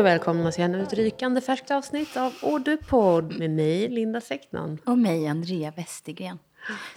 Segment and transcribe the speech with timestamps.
[0.00, 4.78] Och välkomna till ännu ett rykande färskt avsnitt av Ordupodd med mig, Linda Säcknan.
[4.84, 6.38] Och mig, Andrea Westergren.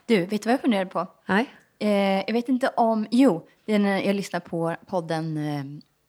[0.05, 1.07] Du, vet du vad jag funderar på?
[1.25, 1.45] Nej.
[1.79, 1.89] Eh,
[2.27, 3.07] jag vet inte om...
[3.11, 5.63] Jo, jag lyssnar på podden eh,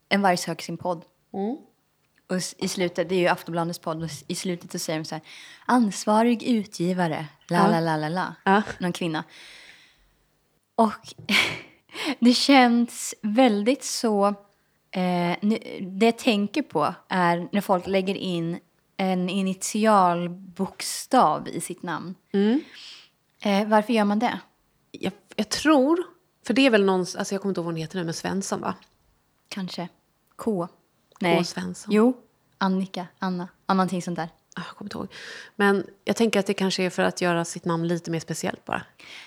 [0.09, 1.05] En varg söker sin podd.
[1.33, 1.57] Mm.
[2.29, 5.15] Och i slutet, det är ju Aftonbladets podd, och i slutet så säger de så
[5.15, 5.23] här
[5.65, 7.67] Ansvarig utgivare, la Ja.
[7.67, 8.35] la la la la.
[8.43, 8.61] Ja.
[8.79, 9.23] Någon kvinna.
[10.75, 11.13] Och
[12.19, 14.35] det känns väldigt så...
[14.95, 18.59] Eh, nu, det jag tänker på är när folk lägger in
[18.97, 22.15] en initialbokstav i sitt namn.
[22.33, 22.61] Mm.
[23.41, 24.39] Eh, varför gör man det?
[24.91, 26.03] Jag, jag tror,
[26.47, 28.13] för det är väl någon, alltså jag kommer inte ihåg vad hon heter nu, men
[28.13, 28.73] Svensson va?
[29.49, 29.87] Kanske
[30.35, 30.67] K?
[31.19, 31.43] K.
[31.43, 31.93] Svensson.
[31.93, 32.13] Jo,
[32.57, 34.29] Annika, Anna, någonting sånt där.
[34.57, 35.07] Ah, Jag kommer inte ihåg.
[35.55, 38.65] Men jag tänker att det kanske är för att göra sitt namn lite mer speciellt
[38.65, 38.81] bara.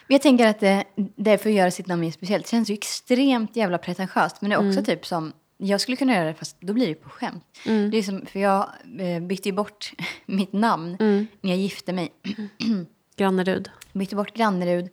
[0.07, 2.45] Jag tänker att det, det är för att göra sitt namn mer speciellt.
[2.45, 4.41] Det känns ju extremt jävla pretentiöst.
[4.41, 4.70] Men det är Mm.
[4.70, 7.45] också typ som, jag skulle kunna göra det fast då blir det på skämt.
[7.67, 7.91] Mm.
[7.91, 9.92] Det är som, för jag eh, bytte ju bort
[10.27, 11.27] mitt namn Mm.
[11.41, 12.12] när jag gifte mig.
[13.17, 13.70] Grannerud.
[13.92, 14.89] Bytte bort Grannerud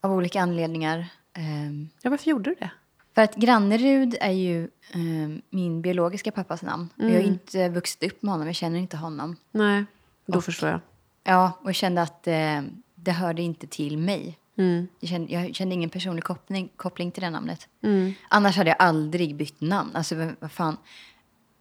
[0.00, 1.06] av olika anledningar.
[1.34, 2.70] Ehm, Ja, varför gjorde du det?
[3.14, 6.88] För att Grannerud är ju eh, min biologiska pappas namn.
[6.96, 7.26] Och Jag har Mm.
[7.32, 9.36] inte vuxit upp med honom, jag känner inte honom.
[9.52, 9.84] Nej,
[10.26, 10.80] då förstår jag.
[11.24, 12.62] Ja, och jag kände att eh,
[12.94, 14.38] det hörde inte till mig.
[14.58, 14.88] Mm.
[15.00, 17.68] Jag kände, jag kände ingen personlig koppling, koppling till det namnet.
[17.82, 18.12] Mm.
[18.28, 19.90] Annars hade jag aldrig bytt namn.
[19.96, 20.76] Alltså vad, fan,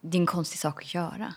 [0.02, 1.34] det är en konstig sak att göra.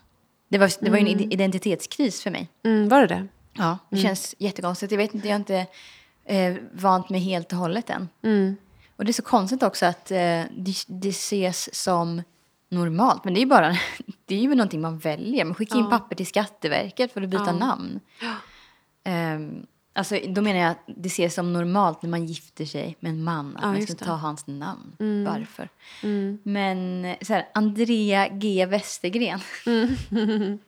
[0.49, 2.49] Det var, det var ju en id- identitetskris för mig.
[2.65, 3.27] Mm, var det det?
[3.53, 4.93] Ja, det känns jättekonstigt.
[4.93, 5.67] Jag vet inte, jag har inte
[6.25, 8.09] eh, vant mig helt och hållet än.
[8.23, 8.57] Mm.
[8.97, 10.17] Och det är så konstigt också att eh,
[10.57, 12.23] det, det ses som
[12.69, 13.25] normalt.
[13.25, 13.69] Men det är ju bara
[14.27, 15.45] det är ju någonting man väljer.
[15.45, 15.91] Man skickar in Ja.
[15.91, 17.53] papper till Skatteverket för att byta Ja.
[17.53, 18.01] namn.
[19.05, 19.67] Ehm,
[19.97, 23.25] alltså, då menar jag att det ses som normalt när man gifter sig med en
[23.25, 23.57] man.
[23.57, 24.05] Att Ja, man ska det.
[24.05, 24.97] ta hans namn.
[24.99, 25.25] Mm.
[25.25, 25.69] Varför?
[26.03, 26.39] Mm.
[26.43, 29.41] Men så här, Andrea G Westergren.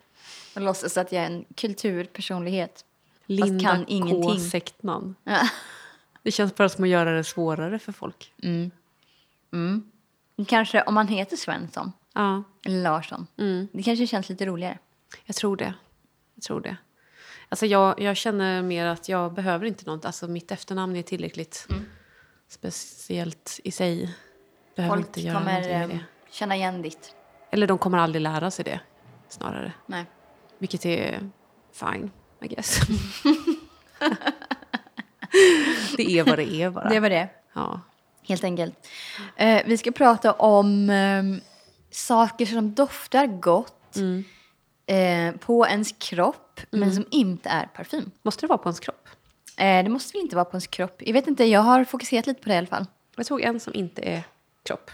[0.55, 2.85] Och låtsas att jag är en kulturpersonlighet.
[3.27, 3.85] Linda kan K.
[3.89, 4.41] ingenting.
[4.41, 5.15] Sektman.
[5.25, 5.49] Ja.
[6.23, 8.33] Det känns bara som att göra det svårare för folk.
[8.43, 8.71] Mm.
[9.53, 9.91] Mm.
[10.47, 13.27] Kanske om man heter Svensson Ja, eller Larsson.
[13.37, 13.69] mm.
[13.73, 14.79] Det kanske känns lite roligare.
[15.25, 15.75] jag tror det.
[16.35, 16.77] Jag tror det.
[17.49, 20.05] Alltså jag, jag känner mer att jag behöver inte något.
[20.05, 21.67] Alltså mitt efternamn är tillräckligt
[22.49, 24.15] speciellt i sig.
[24.77, 25.99] Behöver Folk inte göra kommer eh,
[26.31, 27.15] känna igen ditt.
[27.51, 28.81] Eller de kommer aldrig lära sig det,
[29.29, 29.73] snarare.
[29.87, 30.05] Nej.
[30.59, 31.31] Vilket är
[31.73, 32.11] fine,
[32.43, 32.81] I guess.
[35.97, 36.89] det är vad det är bara.
[36.89, 37.81] Det var det, Ja.
[38.29, 38.87] helt enkelt.
[39.37, 41.23] Eh, vi ska prata om eh,
[41.91, 44.25] saker som doftar gott Mm.
[44.87, 48.11] eh, på ens kropp, men som inte är parfym.
[48.23, 49.09] Måste det vara på ens kropp?
[49.57, 51.03] Eh, det måste väl inte vara på ens kropp?
[51.07, 52.87] Jag vet inte, jag har fokuserat lite på det i alla fall.
[53.17, 54.23] Jag tog en som inte är
[54.65, 54.91] kropp.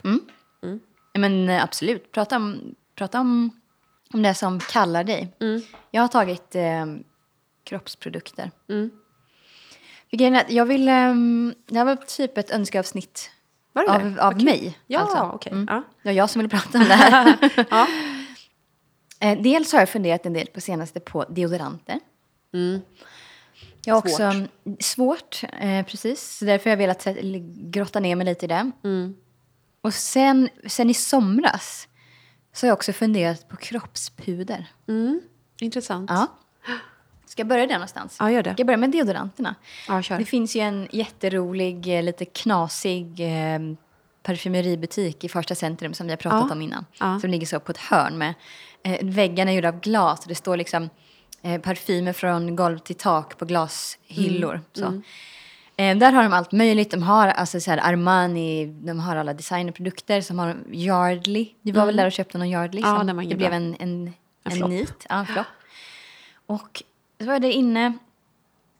[1.14, 3.60] Men eh, absolut, prata om, prata om,
[4.12, 5.36] om det som kallar dig.
[5.40, 5.62] Mm.
[5.90, 6.86] Jag har tagit eh,
[7.64, 8.50] kroppsprodukter.
[8.68, 8.90] Mm.
[10.48, 10.88] Jag vill...
[10.88, 13.30] ehm, det här var typ ett önskeavsnitt
[13.72, 14.22] Var det av, det?
[14.22, 14.44] av kul.
[14.44, 14.78] mig.
[14.86, 15.30] Ja, alltså.
[15.34, 15.52] okej.
[15.52, 15.66] Mm.
[15.70, 15.82] Ja.
[16.02, 17.36] Det var jag som ville prata om det här.
[17.70, 17.86] Ja.
[19.24, 22.00] Eh, dels har jag funderat en del på senaste på deodoranter.
[22.54, 22.80] Mm.
[23.84, 24.48] Jag har också mm,
[24.80, 26.36] svårt, eh, precis.
[26.38, 27.06] Så därför har jag velat
[27.70, 28.70] grotta ner mig lite i det.
[28.84, 29.14] Mm.
[29.80, 31.88] Och sen, sen i somras
[32.52, 34.66] så har jag också funderat på kroppspuder.
[34.88, 35.20] Mm.
[35.60, 36.10] Intressant.
[36.10, 36.26] Ja.
[37.26, 38.16] Ska jag börja där någonstans?
[38.20, 38.52] Ja, gör det.
[38.52, 39.54] Ska jag börja med deodoranterna?
[39.88, 40.18] Ja, kör.
[40.18, 43.58] Det finns ju en jätterolig, eh, lite knasig eh,
[44.22, 46.54] parfymeributik i Första Centrum som vi har pratat Ja.
[46.54, 46.86] om innan.
[47.00, 47.20] Ja.
[47.20, 48.34] Som ligger så på ett hörn med
[48.84, 50.90] eh, väggarna är gjorda av glas och det står liksom
[51.42, 54.52] eh, parfymer från golv till tak på glashyllor.
[54.54, 54.62] Mm.
[54.72, 55.02] Så.
[55.76, 56.90] Eh, där har de allt möjligt.
[56.90, 60.20] De har alltså så här Armani, de har alla designerprodukter.
[60.20, 61.48] Som har Yardley.
[61.62, 62.82] Du var väl där och köpte någon Yardley?
[62.82, 63.08] Mm.
[63.08, 64.12] Ja, som det blev en, en,
[64.44, 64.70] en, flopp.
[64.70, 65.06] nit.
[65.08, 65.46] Ja, en flopp.
[66.46, 66.82] Och
[67.20, 67.92] så var jag där inne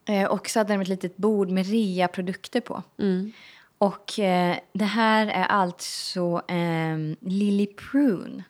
[0.05, 2.83] eh, och så hade de ett litet bord med rea-produkter på.
[2.99, 3.33] Mm.
[3.79, 8.45] Och eh, det här är alltså eh, Lily Prune.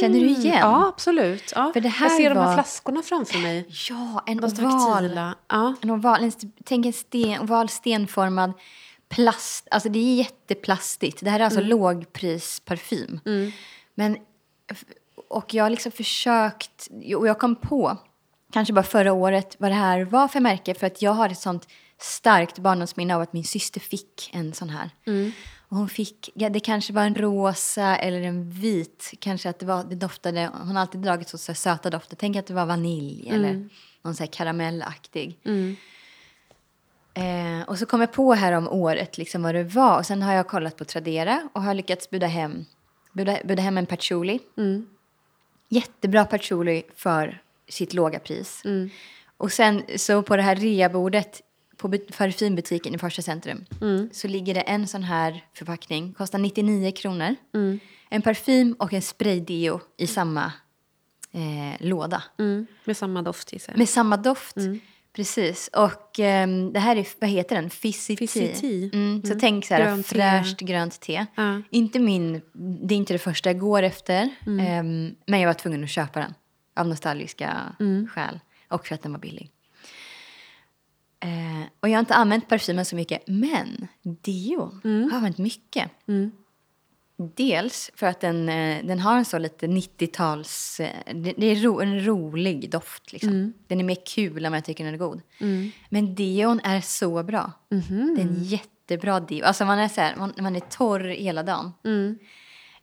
[0.00, 0.58] Känner du igen?
[0.60, 1.52] Ja, absolut.
[1.54, 1.70] Ja.
[1.72, 3.66] För det här jag ser de här var- flaskorna framför mig.
[3.90, 5.20] Ja, en oval.
[5.48, 5.74] Ja.
[5.82, 6.32] En oval, en,
[6.64, 8.52] tänk en sten, oval stenformad
[9.08, 9.68] plast.
[9.70, 11.20] Alltså det är jätteplastigt.
[11.24, 13.20] Det här är alltså lågprisparfym.
[13.94, 14.16] Men,
[15.28, 17.96] och jag har liksom försökt, och jag kom på,
[18.52, 20.74] kanske bara förra året, vad det här var för märke.
[20.74, 24.70] För att jag har ett sånt starkt barndomsminne av att min syster fick en sån
[24.70, 24.90] här.
[25.72, 29.12] Och hon fick, ja, det kanske var en rosa eller en vit.
[29.18, 32.16] Kanske att det, var, det doftade, hon har alltid dragit så, så söta dofter.
[32.16, 33.68] Tänk att det var vanilj eller
[34.02, 35.38] någon så här karamellaktig.
[37.14, 39.98] Eh, och så kom jag på här om året liksom vad det var.
[39.98, 42.64] Och sen har jag kollat på Tradera och har lyckats buda hem
[43.12, 44.40] Budde, budde hem en patchouli.
[45.68, 48.62] Jättebra patchouli för sitt låga pris.
[49.36, 51.42] Och sen så på det här reabordet
[51.82, 53.64] på bu- parfymbutiken i Farsta centrum
[54.12, 57.36] så ligger det en sån här förpackning, kostar 99 kronor.
[58.10, 60.52] En parfym och en spraydeo i samma
[61.32, 62.22] eh, låda.
[62.38, 62.66] Mm.
[62.84, 63.78] Med samma doft gissar jag.
[63.78, 64.56] Med samma doft.
[65.16, 65.70] Precis.
[65.72, 67.70] Och ehm, det här är, vad heter den?
[67.70, 68.90] Fizzy, Fizzy tea.
[68.92, 70.14] Mm, så tänk så här, Grönt te.
[70.14, 71.26] fräscht grönt te.
[71.34, 71.62] Ja.
[71.70, 72.40] Inte min,
[72.86, 74.28] det är inte det första jag går efter.
[74.60, 76.34] ehm, men jag var tvungen att köpa den.
[76.76, 77.76] Av nostalgiska
[78.10, 78.40] skäl.
[78.68, 79.50] Och för att den var billig.
[81.22, 83.22] Eh, och jag har inte använt parfymen så mycket.
[83.26, 85.90] Men deon har jag använt mycket.
[87.34, 90.80] Dels för att den, eh, den har en så lite 90-tals...
[90.80, 93.12] eh, Det, är ro, en rolig doft.
[93.12, 93.52] Liksom.
[93.66, 95.20] Den är mer kul än vad jag tycker den är god.
[95.88, 97.52] Men deon är så bra.
[98.16, 99.44] Det är en jättebra deo.
[99.44, 101.72] Alltså man är, så här, man, man är torr hela dagen.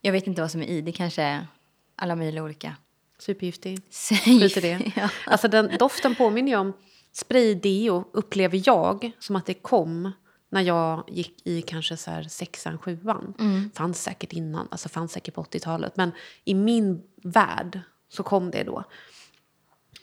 [0.01, 0.81] Jag vet inte vad som är i.
[0.81, 1.47] Det kanske är
[1.95, 2.75] alla möjliga olika.
[3.19, 3.79] Supergiftig.
[3.91, 4.91] Skit i det.
[4.95, 5.09] ja.
[5.25, 6.73] Alltså den doften påminner ju om
[7.11, 10.11] spraydeo upplever jag som att det kom
[10.49, 13.33] när jag gick i kanske så här sexan, sjuan.
[13.73, 15.97] Fanns säkert innan, alltså fanns säkert på 80-talet.
[15.97, 16.11] Men
[16.43, 17.79] i min värld
[18.09, 18.83] så kom det då.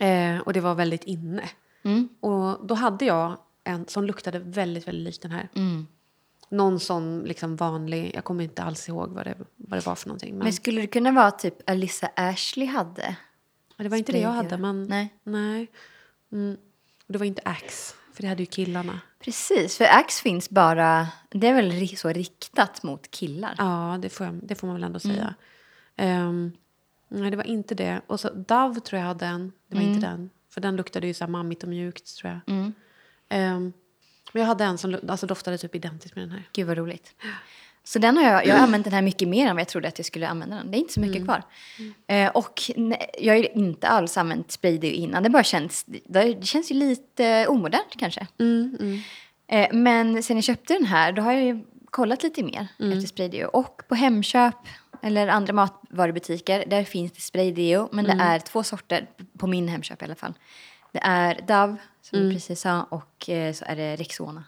[0.07, 1.51] Eh, och det var väldigt inne.
[2.21, 5.49] Och då hade jag en som luktade väldigt, väldigt likt den här.
[6.49, 10.09] Någon sån liksom vanlig, jag kommer inte alls ihåg vad det, vad det var för
[10.09, 10.35] någonting.
[10.35, 13.17] Men, Men skulle det kunna vara typ Alyssa Ashley hade?
[13.77, 14.85] Det var inte det jag hade, men...
[14.85, 15.15] Nej.
[15.25, 15.71] nej.
[16.33, 16.57] Mm.
[17.07, 19.01] Och det var inte Axe, för det hade ju killarna.
[19.19, 21.09] Precis, för Axe finns bara...
[21.31, 23.55] Det är väl så riktat mot killar?
[23.59, 25.35] Ja, det får, jag, det får man väl ändå säga.
[25.97, 26.53] Ehm,
[27.09, 28.01] nej, det var inte det.
[28.07, 29.53] Och så Dove tror jag hade en.
[29.69, 30.31] Det var inte den.
[30.51, 32.55] För den luktade ju så här mammigt och mjukt, tror jag.
[33.29, 33.73] Ehm,
[34.33, 36.49] men jag hade en som alltså, doftade typ identiskt med den här.
[36.53, 37.15] Gud vad roligt.
[37.87, 39.89] Så den har jag, jag har använt den här mycket mer än vad jag trodde
[39.89, 40.71] att jag skulle använda den.
[40.71, 41.43] Det är inte så mycket kvar.
[42.07, 42.63] Eh, och
[43.19, 45.23] jag har inte alls använt spraydeo innan.
[45.23, 48.27] Det bara känns, det, känns ju lite omodernt kanske.
[49.49, 53.07] Eh, men sen jag köpte den här då har jag ju kollat lite mer efter
[53.07, 53.49] spraydeo.
[53.49, 54.55] Och på Hemköp
[55.03, 57.89] eller andra matvarubutiker där finns det spraydeo.
[57.93, 59.07] Men det är två sorter,
[59.39, 60.35] på min Hemköp i alla fall.
[60.93, 64.45] Det är Dove, som du precis sa, och eh, så är det Rexona.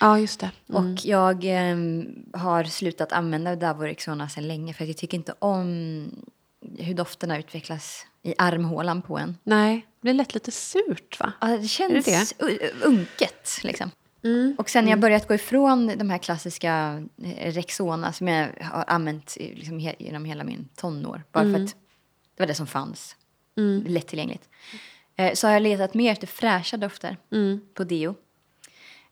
[0.00, 0.50] Ja, just det.
[0.66, 5.16] Och jag ehm, har slutat använda Davo och Rexona sedan länge för att jag tycker
[5.18, 6.10] inte om
[6.78, 9.36] hur dofterna utvecklas i armhålan på en.
[9.44, 11.32] Nej, det blir lätt lite surt, va?
[11.40, 13.90] Ja, det känns det u- unket liksom.
[14.58, 18.84] Och sen när jag börjat gå ifrån de här klassiska eh, Rexona som jag har
[18.86, 21.22] använt liksom, he- genom hela min tonår.
[21.32, 21.76] Bara för att
[22.36, 23.16] det var det som fanns.
[23.86, 24.48] Lättillgängligt.
[25.16, 27.16] Eh, så har jag letat mer efter fräscha dofter
[27.74, 28.14] på deo.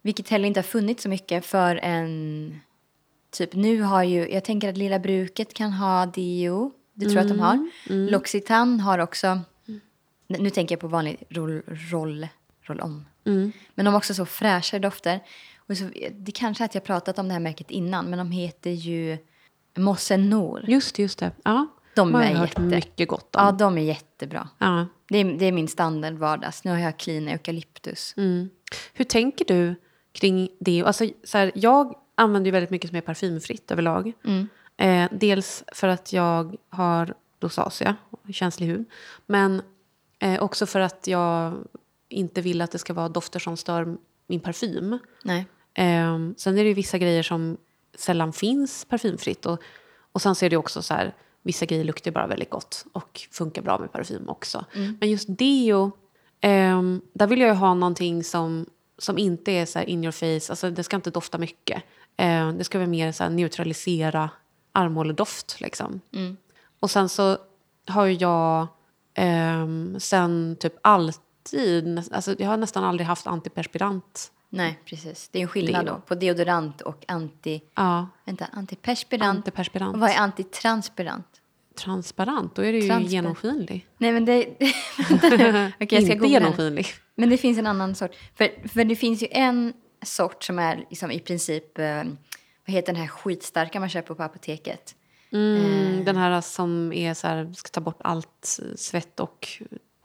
[0.07, 2.61] Vilket heller inte har funnits så mycket för en...
[3.31, 4.33] Typ nu har ju...
[4.33, 6.73] Jag tänker att Lilla Bruket kan ha deo.
[6.95, 7.71] Det tror jag att de har.
[7.89, 9.41] L'Occitane har också...
[10.27, 12.29] Nu tänker jag på vanlig roll, roll,
[12.63, 13.05] roll-on.
[13.75, 15.21] Men de har också så fräscha dofter.
[15.57, 18.31] Och så, det kanske är att jag pratat om det här märket innan, men de
[18.31, 19.19] heter ju
[19.77, 20.65] Mosse Nor.
[20.71, 21.31] Just det, just det.
[21.45, 23.45] Ja, De har jag är hört jätte- mycket gott om.
[23.45, 24.49] Ja, de är jättebra.
[24.59, 24.87] Ja.
[25.09, 26.65] Det är, det är min standard vardags.
[26.65, 28.15] Nu har jag clean eukalyptus.
[28.17, 28.51] Mm.
[28.93, 29.75] Hur tänker du
[30.17, 30.83] kring det?
[30.83, 34.13] Alltså, så här, jag använder ju väldigt mycket som är parfymfritt överlag.
[34.77, 37.97] Eh, dels för att jag har rosacea,
[38.33, 38.85] känslig hud.
[39.27, 39.63] Men
[40.19, 41.55] eh, också för att jag
[42.09, 43.97] inte vill att det ska vara dofter som stör
[44.27, 44.99] min parfym.
[45.25, 45.47] Nej.
[45.75, 47.57] Eh, sen är det ju vissa grejer som
[47.95, 49.47] sällan finns parfymfritt.
[49.47, 49.61] Och,
[50.13, 53.21] och sen så är det också så här, vissa grejer luktar bara väldigt gott och
[53.31, 54.65] funkar bra med parfym också.
[55.01, 55.91] Men just deo,
[56.41, 58.67] ehm, där vill jag ju ha någonting som,
[58.99, 61.83] som inte är så här in your face, alltså det ska inte dofta mycket.
[62.17, 64.31] Eh, det ska vara mer så neutralisera
[64.73, 66.01] armhåledoft liksom.
[66.81, 67.39] Och sen så
[67.87, 68.67] har jag
[69.15, 74.33] ehm, sen typ alltid, alltså jag har nästan aldrig haft antiperspirant.
[74.49, 75.29] Nej, precis.
[75.33, 77.63] Det är en skillnad då på deodorant och anti...
[77.75, 79.37] Ja, Vänta, antiperspirant.
[79.37, 79.95] antiperspirant.
[79.95, 81.27] Och vad är antitranspirant?
[81.75, 83.87] Transparent, då är det ju genomskinlig.
[83.99, 84.47] Nej, men det...
[85.11, 86.87] Okej, jag ska inte genomskinlig.
[87.19, 88.11] Men det finns en annan sort.
[88.35, 89.73] För, för det finns ju en
[90.05, 91.79] sort som är liksom i princip...
[91.79, 92.03] Eh,
[92.67, 94.95] vad heter den här skitstarka man köper på apoteket?
[95.33, 99.49] Mm, Den här som är så här, ska ta bort allt svett och...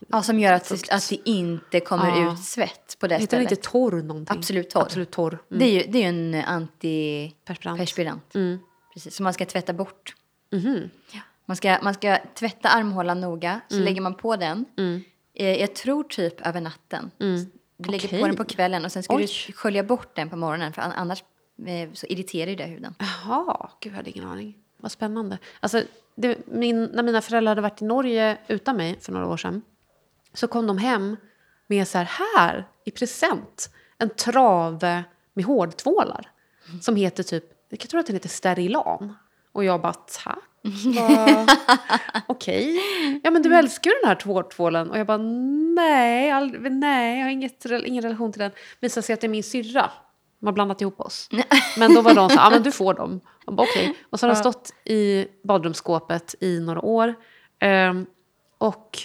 [0.08, 2.34] Ja, som gör att, att det inte kommer Ja.
[2.34, 3.52] ut svett på det Heter stället.
[3.52, 4.38] inte torr någonting?
[4.38, 4.82] Absolut torr.
[4.82, 5.34] Absolut torr.
[5.34, 5.60] Mm.
[5.60, 7.80] Det är ju, det är ju en antiperspirant.
[7.80, 8.36] Perspirant.
[8.36, 8.60] Mm.
[8.94, 10.16] Precis, som man ska tvätta bort.
[10.50, 11.20] Ja.
[11.46, 13.86] Man, ska, man ska tvätta armhålan noga, så Mm.
[13.86, 14.66] lägger man på den.
[15.42, 17.12] Eh, jag tror typ över natten.
[17.78, 18.22] Du lägger Okej.
[18.22, 19.22] på den på kvällen och sen ska Oj.
[19.48, 21.24] du skölja bort den på morgonen för an- annars
[21.68, 22.96] eh, så irriterar det huden.
[23.00, 24.58] Jaha, gud jag hade ingen aning.
[24.78, 25.38] vad spännande.
[25.60, 25.84] Alltså,
[26.16, 29.62] det, min, när mina föräldrar hade varit i Norge utan mig för några år sedan
[30.34, 31.18] så kom de hem
[31.68, 36.32] med så här, här i present en trave med hårtvålar
[36.82, 39.16] som heter typ, jag tror att den heter Sterilan.
[39.52, 40.38] Och jag bara, tack.
[42.28, 42.80] Okej.
[43.24, 44.92] Ja, men du älskar ju den här hårtvålen.
[44.92, 45.18] Och jag bara,
[45.76, 48.52] nej, aldrig, nej jag har inget, ingen relation till den.
[48.80, 49.92] Visar sig att det är min syrra.
[50.40, 51.30] De har blandat ihop oss.
[51.78, 53.22] Men då var de så ja men du får dem.
[53.46, 53.98] Jag bara, okej.
[54.10, 57.14] Och så har de stått i badrumsskåpet i några år.
[57.60, 58.06] Ehm,
[58.58, 59.00] och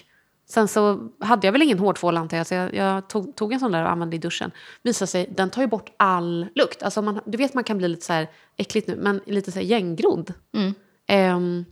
[0.49, 3.61] sen så hade jag väl ingen hårtvål antar jag, så jag, jag tog, tog en
[3.61, 4.51] sån där och använde i duschen.
[4.83, 6.83] Visar sig, den tar ju bort all lukt.
[6.83, 9.59] Alltså man, du vet man kan bli lite så här äckligt nu, men lite så
[9.59, 10.33] här gänggrodd.
[11.07, 11.65] Ehm,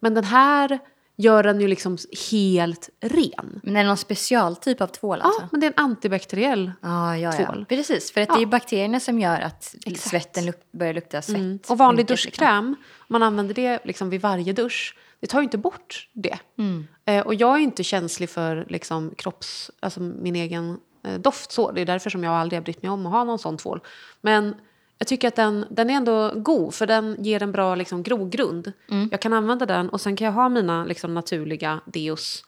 [0.00, 0.78] men den här
[1.16, 1.98] gör den ju liksom
[2.30, 3.60] helt ren.
[3.62, 5.48] Men är det någon specialtyp av tvål Ja, alltså?
[5.50, 6.72] men det är en antibakteriell.
[6.82, 7.46] Ja, ja, ja.
[7.46, 7.66] tvål.
[7.68, 11.36] Precis, för att det är ju bakterierna som gör att svetten luk- börjar lukta svett.
[11.36, 11.58] Mm.
[11.68, 12.30] Och vanlig Mycket, liksom.
[12.30, 12.66] duschkräm,
[12.98, 16.38] om man använder det liksom vid varje dusch, det tar ju inte bort det.
[16.58, 16.86] Mm.
[17.04, 21.52] Eh, och jag är inte känslig för liksom, kropps, alltså min egen eh, doft.
[21.52, 21.70] Så.
[21.70, 23.80] Det är därför som jag aldrig har brytt mig om att ha någon sån tvål.
[24.20, 24.54] Men
[25.00, 28.72] jag tycker att den, den är ändå god, för den ger en bra liksom, grogrund.
[28.90, 29.08] Mm.
[29.10, 32.44] Jag kan använda den och sen kan jag ha mina liksom, naturliga deos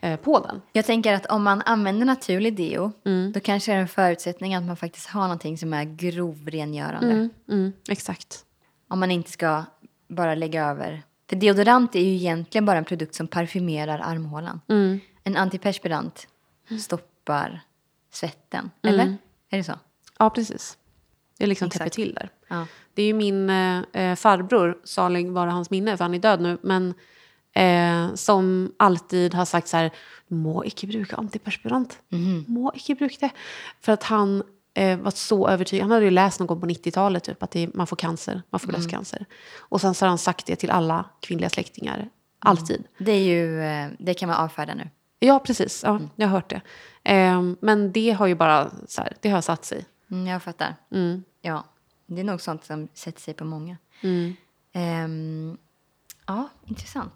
[0.00, 0.62] eh, på den.
[0.72, 3.32] Jag tänker att om man använder naturlig deo, Mm.
[3.32, 7.28] då kanske det är en förutsättning att man faktiskt har någonting som är grovrengörande.
[7.50, 8.44] Mm, exakt.
[8.88, 9.64] Om man inte ska
[10.08, 11.02] bara lägga över.
[11.28, 14.60] För deodorant är ju egentligen bara en produkt som parfymerar armhålan.
[14.68, 15.00] Mm.
[15.24, 16.26] En antiperspirant
[16.80, 17.60] stoppar
[18.12, 18.70] svetten.
[18.82, 19.16] Eller?
[19.50, 19.72] Är det så?
[20.18, 20.78] Ja, precis.
[21.38, 22.30] Det liksom täpper till där.
[22.48, 22.66] Ja.
[22.94, 26.58] Det är ju min eh, farbror, salig vara hans minne, för han är död nu,
[26.62, 26.94] men
[27.52, 29.90] eh, som alltid har sagt så här,
[30.28, 31.98] må icke bruka antiperspirant.
[32.46, 33.30] Må icke bruka det.
[33.80, 34.42] För att han
[34.74, 37.74] eh, var så övertygad, han hade ju läst någon gång på 90-talet typ, att det,
[37.74, 39.26] man får cancer, man får bröstcancer.
[39.58, 42.84] Och sen så har han sagt det till alla kvinnliga släktingar, alltid.
[42.98, 44.88] Det, är ju, eh, det kan man avfärda nu.
[45.18, 45.82] Ja, precis.
[45.86, 46.60] Ja, Jag har hört det.
[47.12, 49.84] Eh, men det har ju bara så här, det har satt sig.
[50.10, 50.74] Mm, jag fattar.
[50.92, 51.22] Mm.
[51.42, 51.64] Ja,
[52.06, 53.76] det är nog sånt som sätter sig på många.
[54.00, 54.36] Mm.
[54.72, 55.58] Ehm,
[56.26, 57.12] ja, intressant.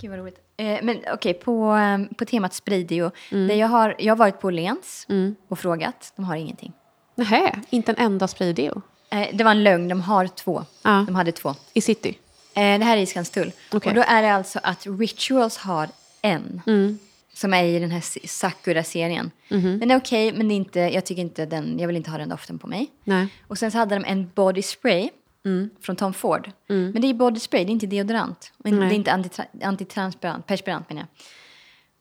[0.00, 0.38] Gud vad roligt.
[0.56, 3.10] Eh, men okej, på, ehm, på temat spridio.
[3.30, 3.48] Mm.
[3.48, 5.06] Där jag, har, jag har varit på Lens
[5.48, 6.12] och frågat.
[6.16, 6.72] De har ingenting.
[7.14, 10.64] Nähä, inte en enda spraydeo Eh, det var en lögn, de har två.
[10.82, 11.04] Ja.
[11.06, 11.54] De hade två.
[11.72, 12.18] i city.
[12.54, 13.52] Eh, det här är i Skanstull.
[13.72, 13.88] Okej.
[13.88, 15.88] Och då är det alltså att Rituals har
[16.22, 16.62] en.
[16.66, 16.98] Mm.
[17.40, 19.30] Som är i den här se- Sakura-serien.
[19.48, 19.78] Mhm.
[19.80, 22.18] Den är okej, men det är inte, jag tycker inte den, jag vill inte ha
[22.18, 22.90] den doften på mig.
[23.04, 23.28] Nej.
[23.46, 25.10] Och sen så hade de en body spray
[25.44, 25.70] Mm.
[25.80, 26.50] från Tom Ford.
[26.66, 28.52] Men det är body spray, det är inte deodorant.
[28.56, 31.06] Och det är inte antitra- antitransparent, perspirant menar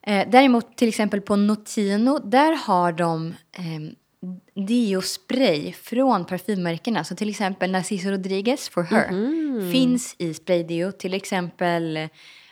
[0.04, 0.22] jag.
[0.22, 3.92] Eh, däremot till exempel på Notino, där har de eh,
[4.68, 7.04] deo-spray från parfymmärkena.
[7.04, 10.92] Så till exempel Narciso Rodriguez for her finns i spraydeo.
[10.92, 12.08] Till exempel,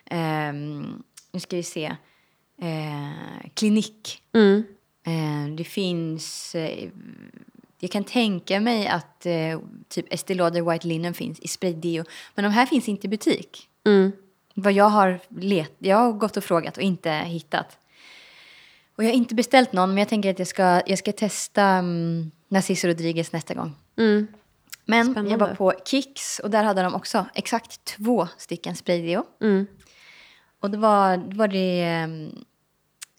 [0.05, 1.95] ehm, nu ska vi se,
[2.61, 4.17] eh, Clinique.
[4.33, 4.63] Mm.
[5.03, 6.55] Eh, det finns...
[6.55, 6.89] Eh,
[7.79, 9.59] jag kan tänka mig att eh,
[9.89, 12.03] typ Estée Lauder White Linen finns i spraydeo.
[12.35, 13.67] Men de här finns inte i butik.
[13.85, 14.11] Mm.
[14.53, 17.77] Vad jag har let, jag har gått och frågat och inte hittat.
[18.95, 21.79] Och jag har inte beställt någon, men jag tänker att jag ska, jag ska testa
[21.79, 23.75] um, Narciso Rodriguez nästa gång.
[23.97, 24.27] Mm.
[24.85, 25.31] Men Spännande.
[25.31, 29.23] jag var på Kicks och där hade de också exakt två stycken spraydeo.
[29.41, 29.67] Mm.
[30.59, 32.45] Och då var, då var det, um,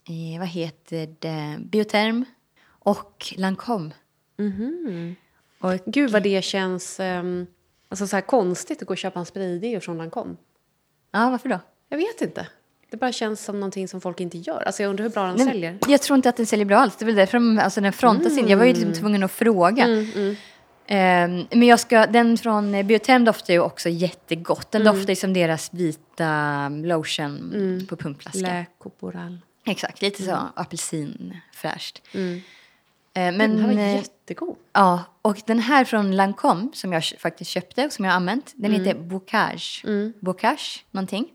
[0.09, 2.25] eh, vad heter det, Bioterm
[2.69, 3.91] och Lancome.
[4.39, 5.17] Mhm.
[5.61, 7.47] Och Gud vad det känns ehm,
[7.89, 10.37] alltså så här konstigt att gå och köpa en spraydeo från Lancome.
[11.13, 11.61] Ja, varför då?
[11.89, 12.47] Jag vet inte.
[12.91, 14.63] Det bara känns som någonting som folk inte gör.
[14.63, 15.79] Alltså jag undrar hur bra den Nej, säljer.
[15.89, 16.97] Jag tror inte att den säljer bra alls.
[16.97, 18.49] Det är väl därför de, alltså den frontas in.
[18.49, 19.85] Jag var ju liksom tvungen att fråga.
[19.85, 20.37] Mm, Ehm,
[21.51, 24.71] men jag ska, den från Bioterm doftar ju också jättegott.
[24.73, 24.95] Den Mm.
[24.97, 28.43] doftar ju som deras vita lotion på pumpflaskan.
[28.43, 29.39] Le Corporal.
[29.67, 32.03] Exakt, lite så apelsinfräscht.
[32.15, 32.41] Mm.
[33.15, 34.57] Men den här var eh, jättegod.
[34.73, 38.53] ja, och den här från Lancome som jag faktiskt köpte och som jag har använt,
[38.57, 38.85] den Mm.
[38.87, 39.85] heter Bocage.
[40.21, 41.27] Bocage, någonting.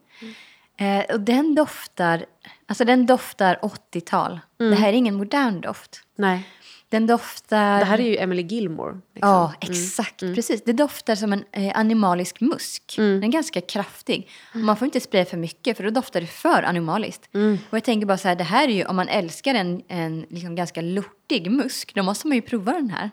[0.77, 2.25] Eh, och den doftar,
[2.65, 4.39] alltså den doftar 80-tal.
[4.59, 4.71] Mm.
[4.71, 6.01] Det här är ingen modern doft.
[6.15, 6.47] Nej.
[6.93, 7.79] Den doftar...
[7.79, 8.93] Det här är ju Emily Gilmore.
[9.13, 9.29] Liksom.
[9.29, 10.19] Ja, exakt.
[10.19, 10.63] Precis.
[10.63, 12.93] Det doftar som en eh, animalisk musk.
[12.97, 14.29] Den är ganska kraftig.
[14.53, 17.29] Och man får inte spraya för mycket för då doftar det för animaliskt.
[17.69, 20.25] Och jag tänker bara så här, det här är ju, om man älskar en, en
[20.29, 23.11] liksom ganska lortig musk, då måste man ju prova den här.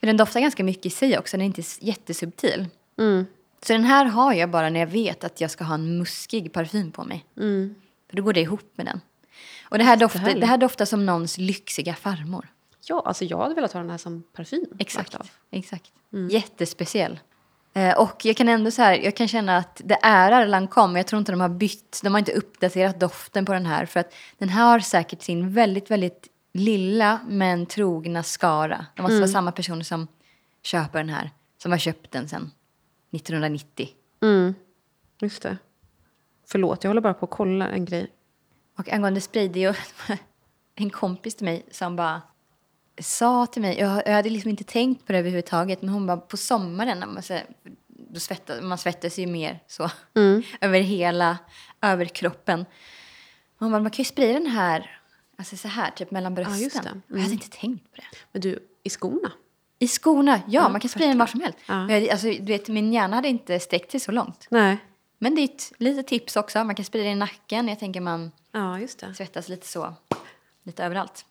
[0.00, 2.66] För den doftar ganska mycket i sig också, den är inte jättesubtil.
[2.98, 3.26] Mm.
[3.66, 6.52] Så den här har jag bara när jag vet att jag ska ha en muskig
[6.52, 7.24] parfym på mig.
[7.36, 7.74] Mm.
[8.10, 9.00] För då går det ihop med den.
[9.68, 12.48] Och det här, doftar, det här doftar som någons lyxiga farmor.
[12.88, 14.64] Ja, alltså jag hade velat ha den här som parfym.
[14.78, 15.16] Exakt.
[15.50, 15.92] exakt.
[16.30, 17.20] Jättespeciell.
[17.74, 20.98] Eh, och jag kan ändå så här, jag kan känna att det är Lancome.
[20.98, 23.86] Jag tror inte de har bytt, de har inte uppdaterat doften på den här.
[23.86, 28.86] För att den här har säkert sin väldigt, väldigt lilla men trogna skara.
[28.96, 30.06] Det måste vara samma personer som
[30.62, 32.50] köper den här, som har köpt den sedan
[33.10, 33.88] 1990.
[34.22, 34.54] Mm.
[35.20, 35.58] Just det.
[36.46, 38.10] Förlåt, jag håller bara på att kolla en grej.
[38.78, 39.76] Och angående spray, det är
[40.74, 42.22] en kompis till mig som bara
[42.98, 46.16] sa till mig, jag, jag hade liksom inte tänkt på det överhuvudtaget, men hon bara
[46.16, 47.38] på sommaren, när man, så,
[47.88, 49.90] då svettas, man svettas ju mer så,
[50.60, 51.38] över hela
[51.80, 52.64] överkroppen.
[53.58, 55.00] Hon bara, man kan ju spraya den här,
[55.38, 56.84] alltså så här, typ mellan brösten.
[56.84, 56.90] det.
[57.14, 58.04] Och Jag hade inte tänkt på det.
[58.32, 59.32] Men du, i skorna?
[59.78, 61.58] I skorna, ja, man kan spraya den var som helst.
[61.66, 61.90] Ja.
[61.90, 64.46] Jag, alltså, du vet, min hjärna hade inte sträckt sig så långt.
[64.50, 64.76] Nej.
[65.18, 67.68] Men det är ett litet tips också, man kan spraya den i nacken.
[67.68, 68.78] Jag tänker man Ja,
[69.14, 69.94] svettas lite så,
[70.62, 71.24] lite överallt.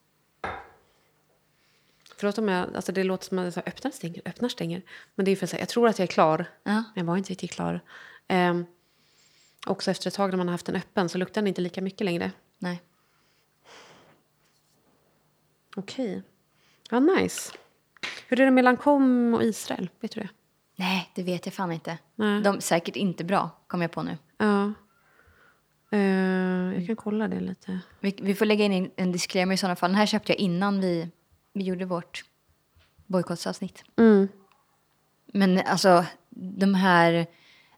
[2.22, 4.82] Förlåt om jag, alltså det låter som att jag öppnar, stänger, öppnar, stänger.
[5.16, 6.46] Men det är för att jag tror att jag är klar.
[6.64, 6.72] Ja.
[6.72, 7.82] Men jag var inte riktigt klar.
[8.28, 8.66] Ehm,
[9.68, 11.82] också efter ett tag när man har haft den öppen så luktar den inte lika
[11.82, 12.32] mycket längre.
[12.60, 12.82] Nej.
[15.76, 16.24] Okej.
[16.90, 17.54] Ja, nice.
[18.28, 19.90] Hur är det med Lancome och Israel?
[20.00, 20.30] Vet du det?
[20.76, 21.98] Nej, det vet jag fan inte.
[22.16, 22.42] Nej.
[22.42, 24.18] De är säkert inte bra, kommer jag på nu.
[24.38, 24.74] Ja.
[25.92, 26.00] Eh,
[26.78, 27.80] jag kan kolla det lite.
[28.00, 29.90] Vi, vi får lägga in en disclaimer i sådana fall.
[29.90, 31.10] Den här köpte jag innan vi,
[31.54, 32.24] vi gjorde vårt
[33.08, 33.84] bojkottsavsnitt.
[33.98, 34.28] Mm.
[35.34, 37.26] Men alltså, de här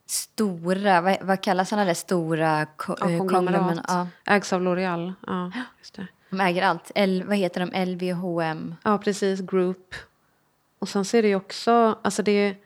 [0.06, 3.84] stora, vad, vad kallas sådana där stora ko- Ja, eh, konglomerat.
[3.88, 5.12] Ja, Ägs av L'Oreal.
[5.26, 6.06] Ja, just det.
[6.30, 6.90] de äger allt.
[6.94, 7.84] L, vad heter de?
[7.84, 8.74] LVHM.
[8.84, 9.40] Ja, precis.
[9.40, 9.94] Group.
[10.78, 12.56] Och sen så är det ju också, alltså det är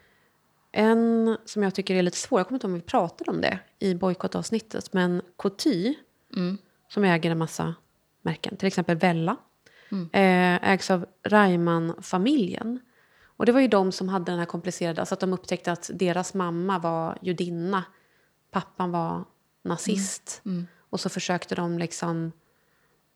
[0.72, 3.40] en som jag tycker är lite svår, jag kommer inte ihåg om vi pratade om
[3.40, 5.94] det i bojkottavsnittet, men Coty,
[6.88, 7.74] som äger en massa
[8.22, 9.36] märken, till exempel Vella,
[10.12, 12.80] eh, ägs av Reimann-familjen.
[13.24, 15.90] Och det var ju de som hade den här komplicerade, alltså att de upptäckte att
[15.94, 17.84] deras mamma var judinna,
[18.50, 19.24] pappan var
[19.64, 20.42] nazist.
[20.90, 22.32] Och så försökte de liksom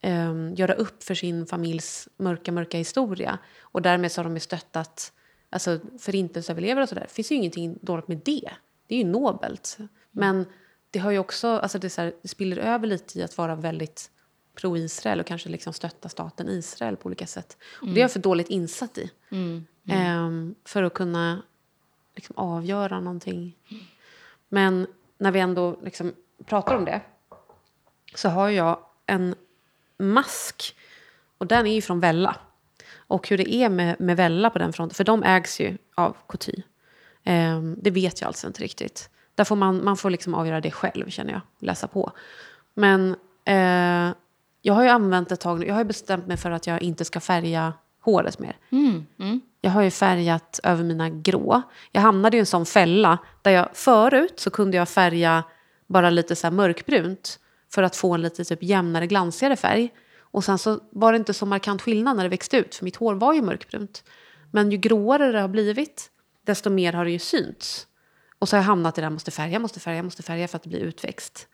[0.03, 3.39] um, göra upp för sin familjs mörka, mörka historia.
[3.61, 5.13] Och därmed så har de ju stöttat
[5.51, 7.05] alltså, förintelseöverlevare och sådär.
[7.09, 8.51] Det finns ju ingenting dåligt med det.
[8.87, 9.79] Det är ju nobelt.
[10.11, 10.47] Men
[10.91, 13.55] det har ju också, alltså det, så här, det spiller över lite i att vara
[13.55, 14.11] väldigt
[14.55, 17.57] pro-Israel och kanske liksom stötta staten Israel på olika sätt.
[17.81, 19.11] Och det är jag för dåligt insatt i.
[19.87, 21.43] Ehm, för att kunna
[22.15, 23.57] liksom avgöra någonting.
[24.49, 24.87] Men
[25.19, 26.13] när vi ändå liksom
[26.45, 27.01] pratar om det
[28.15, 29.35] så har jag en
[29.99, 30.77] mask.
[31.39, 32.37] Och den är ju från Vella.
[32.95, 36.17] Och hur det är med, med Vella på den fronten, för de ägs ju av
[36.27, 36.63] Coty.
[37.25, 39.11] Ehm, det vet jag alltså inte riktigt.
[39.35, 41.41] Där får man, man får liksom avgöra det själv, känner jag.
[41.59, 42.13] Läsa på.
[42.75, 44.15] Men eh,
[44.63, 47.05] jag har ju använt ett tag nu, jag har bestämt mig för att jag inte
[47.05, 48.57] ska färga håret mer.
[49.61, 51.63] Jag har ju färgat över mina grå.
[51.93, 55.43] Jag hamnade i en sån fälla där jag förut så kunde jag färga
[55.87, 57.39] bara lite så mörkbrunt
[57.75, 59.91] för att få en lite typ jämnare, glansigare färg.
[60.19, 62.97] Och sen så var det inte så markant skillnad när det växte ut, för mitt
[62.97, 64.05] hår var ju mörkbrunt.
[64.51, 66.11] Men ju gråare det har blivit,
[66.47, 67.87] desto mer har det ju synts.
[68.39, 70.57] Och så har jag hamnat i det här, måste färga, måste färga, måste färga för
[70.57, 71.49] att det blir utväxt.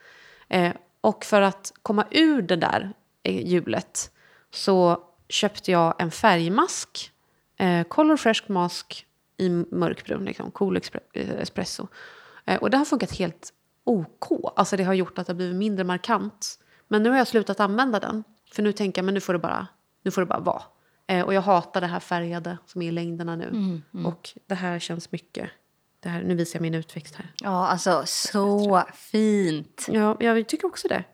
[0.49, 2.93] Eh, och för att komma ur det där
[3.31, 4.11] hjulet
[4.51, 7.13] så köpte jag en färgmask,
[7.57, 10.81] eh, Color Fresh Mask i mörkbrun, liksom, cool
[11.13, 11.87] eh, espresso.
[12.45, 13.53] Eh, och det har funkat helt
[13.85, 14.53] OK.
[14.57, 16.59] Alltså det har gjort att det har blivit mindre markant.
[16.89, 18.25] Men nu har jag slutat använda den.
[18.53, 19.67] För nu tänker jag, men nu får det bara,
[20.03, 20.63] nu får det bara vara.
[21.07, 23.83] Eh, och jag hatar det här färgade som är i längderna nu.
[24.07, 25.51] Och det här känns mycket.
[26.01, 27.33] Det här, nu visar jag min utväxt här.
[27.41, 29.87] Ja, alltså så fint.
[29.89, 31.05] Ja, jag tycker också det.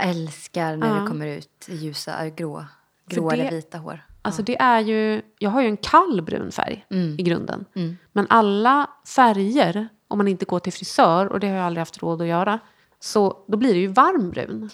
[0.00, 1.00] Jag älskar när Ja.
[1.00, 2.64] det kommer ut ljusa, äh, grå,
[3.08, 4.04] grå eller vita hår.
[4.22, 6.86] Alltså det är ju, jag har ju en kall brun färg
[7.18, 7.64] i grunden.
[8.12, 12.02] Men alla färger, om man inte går till frisör, och det har jag aldrig haft
[12.02, 12.58] råd att göra,
[13.00, 14.70] så då blir det ju varm brun.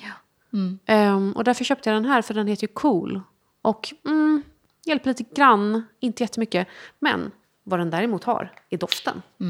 [0.86, 3.20] Ehm, och därför köpte jag den här, för den heter ju Cool.
[3.62, 4.42] Och mm,
[4.86, 6.68] hjälper lite grann, inte jättemycket.
[6.98, 7.30] Men
[7.64, 9.22] vad den däremot har är doften.
[9.38, 9.46] Jag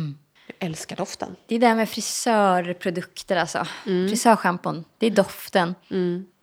[0.59, 1.37] älskar doften.
[1.47, 3.66] Det är det här med frisörprodukter alltså.
[3.87, 4.09] Mm.
[4.09, 5.75] Frisörschampon, det är doften.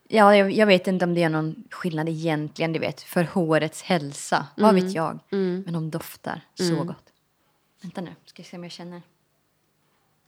[0.08, 3.82] Ja, jag, jag vet inte om det är någon skillnad egentligen, du vet, för hårets
[3.84, 4.48] hälsa.
[4.58, 4.86] Vad Mm.
[4.86, 5.20] vet jag?
[5.30, 7.10] Men de doftar så gott.
[7.82, 9.02] Vänta nu, ska jag se om jag känner.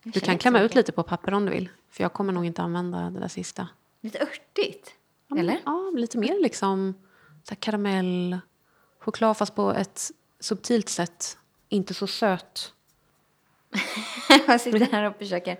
[0.02, 1.68] Jag Du känner kan klämma ut lite på papper om du vill.
[1.90, 3.68] För jag kommer nog inte använda det där sista.
[4.00, 4.90] Lite örtigt.
[5.28, 5.60] Ja, Eller?
[5.64, 6.94] Ja, lite mer liksom
[7.48, 8.38] så karamell,
[9.00, 11.38] choklad fast på ett subtilt sätt.
[11.68, 12.72] Inte så söt.
[14.46, 15.56] jag sitter här och försöker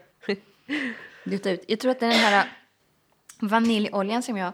[1.24, 1.64] dutta ut.
[1.68, 2.48] Jag tror att det är den här
[3.40, 4.52] vaniljoljan som jag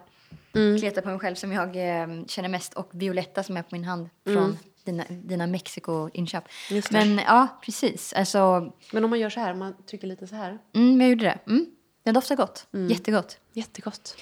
[0.54, 0.78] Mm.
[0.78, 3.84] kletar på mig själv som jag eh, känner mest och violetta som är på min
[3.84, 6.44] hand från dina, dina Mexiko-inköp.
[6.90, 8.12] Men ja, precis.
[8.12, 10.58] Alltså, Men om man gör så här, om man trycker lite så här.
[10.74, 11.38] mm, jag gjorde det.
[11.46, 11.66] Mm.
[12.02, 12.66] Den doftar gott.
[12.90, 13.38] Jättegott.
[13.52, 14.16] Jättegott.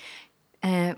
[0.61, 0.97] Eh,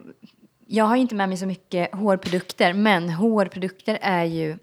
[0.67, 4.59] jag har inte med mig så mycket hårprodukter, men hårprodukter är ju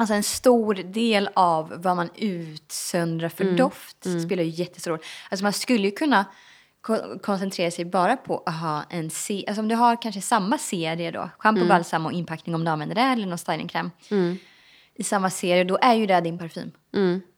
[0.00, 3.96] alltså en stor del av vad man utsöndrar för doft.
[4.22, 5.00] spelar ju jättestor roll.
[5.30, 6.24] Alltså man skulle ju kunna
[6.80, 9.44] ko- koncentrera sig bara på att ha en serie.
[9.48, 12.94] Alltså om du har kanske samma serie då, schampo, balsam och inpackning om du använder
[12.94, 13.90] det, eller någon stylingkräm.
[14.94, 16.70] I samma serie, då är ju det din parfym.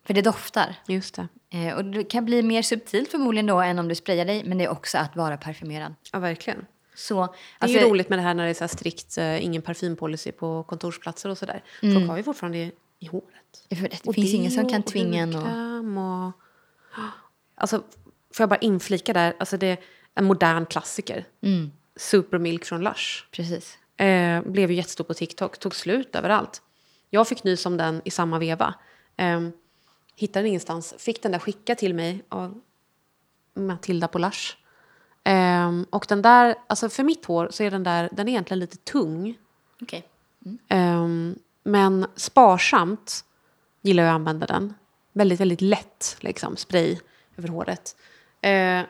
[0.06, 0.74] För det doftar.
[0.86, 1.28] Just det.
[1.58, 4.58] Eh, och det kan bli mer subtilt förmodligen då än om du sprayar dig, men
[4.58, 5.94] det är också att vara parfymerad.
[6.12, 6.66] Ja, verkligen.
[7.00, 9.44] Så, Det är alltså, ju roligt med det här när det är så strikt, eh,
[9.44, 11.62] ingen parfympolicy på kontorsplatser och sådär.
[11.80, 13.66] Folk har ju fortfarande det i håret.
[13.68, 16.32] för det, Och finns ingen som kan och tvinga en hudkräm och...
[17.54, 17.76] Alltså,
[18.34, 19.78] får jag bara inflika där, alltså det är
[20.14, 21.24] en modern klassiker.
[21.42, 21.70] Mm.
[21.96, 23.24] Supermilk från Lush.
[23.30, 23.78] Precis.
[23.96, 26.62] Eh, blev ju jättestor på TikTok, tog slut överallt.
[27.10, 28.74] Jag fick nys om den i samma veva.
[29.16, 29.40] Eh,
[30.16, 32.60] hittade den ingenstans, fick den där skickad till mig av
[33.54, 34.56] Matilda på Lush.
[35.24, 38.58] Eh, och den där, alltså för mitt hår så är den där, den är egentligen
[38.58, 39.38] lite tung.
[39.82, 40.08] Okej.
[40.68, 43.24] Ehm, men sparsamt
[43.82, 44.74] gillar jag att använda den.
[45.12, 46.98] Väldigt, väldigt lätt liksom, spray
[47.36, 47.96] över håret.
[48.40, 48.82] Eh,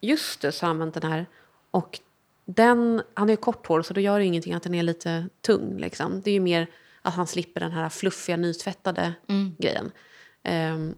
[0.00, 1.26] just det, så har jag använt den här.
[1.70, 2.00] Och
[2.44, 5.28] den, han har ju kort hår så då gör det ingenting att den är lite
[5.40, 5.78] tung.
[5.78, 6.20] Liksom.
[6.20, 6.66] Det är ju mer
[7.02, 9.14] att han slipper den här fluffiga, nytvättade
[9.58, 9.90] grejen.
[10.42, 10.94] Ehm,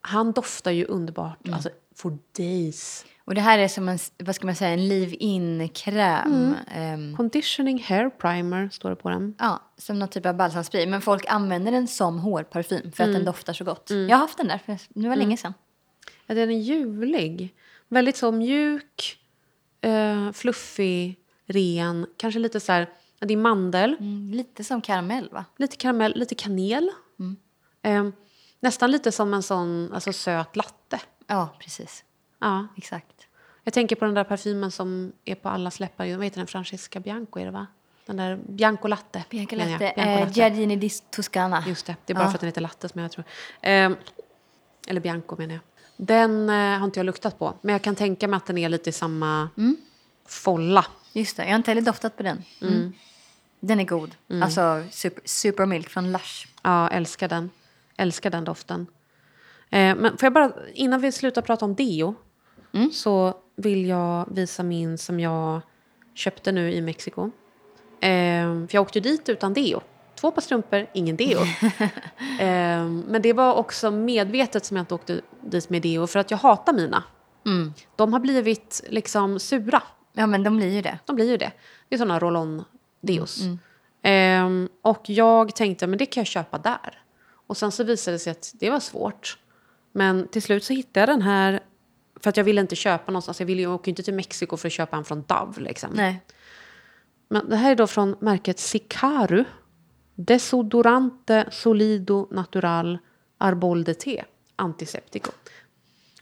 [0.00, 3.04] han doftar ju underbart, alltså for days.
[3.28, 6.54] Och det här är som en, vad ska man säga, en leave-in-kräm.
[6.74, 9.34] Ehm, Conditioning hair primer står det på den.
[9.38, 10.86] ja, som någon typ av balsamspray.
[10.86, 13.90] Men folk använder den som hårparfym för att den doftar så gott.
[13.90, 15.54] Jag har haft den där, för det var länge sedan.
[16.26, 17.54] Ja, den är julig.
[17.88, 19.18] Väldigt så mjuk,
[19.80, 22.06] eh, fluffig, ren.
[22.16, 25.44] Kanske lite så här, det är mandel, Mm, lite som karamell, va?
[25.56, 26.90] lite karamell, lite kanel.
[27.82, 28.08] Eh,
[28.60, 31.00] nästan lite som en sån alltså, söt latte.
[31.26, 32.04] Ja, precis.
[32.40, 32.66] Ja.
[32.76, 33.15] Exakt.
[33.66, 36.16] Jag tänker på den där parfymen som är på alla släppar.
[36.16, 36.46] Vad heter den?
[36.46, 37.66] Francesca Bianco är det va?
[38.06, 39.24] Den där Bianco Latte.
[39.30, 39.52] Jag.
[39.52, 39.78] Latte.
[39.78, 40.32] Bianco Eh, Latte.
[40.40, 41.64] Giardini di Toscana.
[41.68, 42.28] Just det, det är bara Ja.
[42.28, 43.24] för att den heter Latte som jag tror.
[43.60, 43.90] Eh,
[44.88, 45.60] eller Bianco menar jag.
[45.96, 47.54] Den eh, har inte jag luktat på.
[47.60, 49.48] Men jag kan tänka mig att den är lite i samma
[50.28, 50.86] folla.
[51.12, 52.42] Just det, jag har inte heller doftat på den.
[52.62, 52.92] Mm.
[53.60, 54.14] Den är god.
[54.42, 56.46] Alltså super, Supermilk från Lush.
[56.62, 57.50] Ja, älskar den.
[57.96, 58.86] Älskar den doften.
[59.70, 62.14] Eh, men får jag bara, innan vi slutar prata om deo
[62.92, 65.60] så vill jag visa min som jag
[66.14, 67.30] köpte nu i Mexiko.
[68.00, 69.80] Eh, för jag åkte dit utan deo.
[70.14, 71.40] Två par strumpor, ingen deo.
[72.40, 76.30] eh, men det var också medvetet som jag inte åkte dit med deo för att
[76.30, 77.04] jag hatar mina.
[77.96, 79.82] De har blivit liksom sura.
[80.12, 80.98] Ja, men de blir ju det.
[81.04, 81.52] De blir ju det.
[81.88, 83.40] Det är sådana roll-on-deos.
[84.02, 87.02] Ehm, och jag tänkte men det kan jag köpa där.
[87.46, 89.38] Och sen så visade det sig att det var svårt.
[89.92, 91.60] Men till slut så hittade jag den här
[92.20, 93.40] för att jag ville inte köpa någonstans.
[93.40, 95.60] Jag ville ju åka inte till Mexiko för att köpa en från Dove.
[95.60, 95.90] Liksom.
[95.94, 96.22] Nej.
[97.28, 99.44] Men det här är då från märket Sicaru.
[100.14, 102.98] Desodorante Solido Natural
[103.38, 104.24] Arbol de Te
[104.56, 105.30] Antiseptico.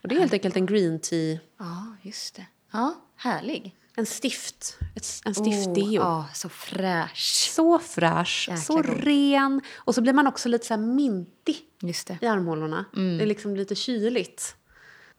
[0.03, 2.47] Och det är helt enkelt en green tea, Ja, just det.
[2.73, 3.77] Ja, härlig.
[3.97, 5.95] en stift, ett, en stiftdeo.
[6.03, 7.51] Ja, så fräsch.
[7.55, 9.05] Så fräsch, Jäkla så god.
[9.05, 9.61] ren.
[9.77, 11.57] Och så blir man också lite så mintig
[12.21, 12.85] i armhålorna.
[12.97, 13.19] Mm.
[13.19, 14.57] Det är liksom lite kyligt.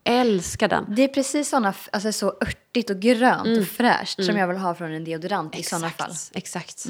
[0.07, 0.85] Älskar den.
[0.95, 4.75] Det är precis såna, alltså så örtigt och grönt och fräscht som jag vill ha
[4.75, 6.09] från en deodorant i såna fall.
[6.09, 6.17] Mm.
[6.33, 6.85] Exakt.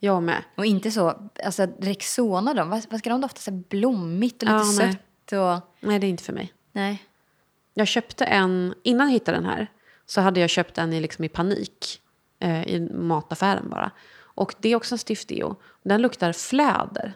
[0.00, 0.42] Jag med.
[0.56, 3.40] Och inte så, alltså Rexona de, vad, vad ska de dofta?
[3.40, 4.92] Så blommigt och lite Ja, nej.
[4.92, 5.88] sött och...
[5.88, 6.52] Nej, det är inte för mig.
[6.72, 7.04] Nej.
[7.74, 9.70] Jag köpte en, innan jag hittade den här,
[10.06, 12.00] så hade jag köpt en i, liksom i panik.
[12.40, 13.90] Eh, I mataffären bara.
[14.20, 15.56] Och det är också en stiftdeo.
[15.82, 17.12] Den luktar fläder.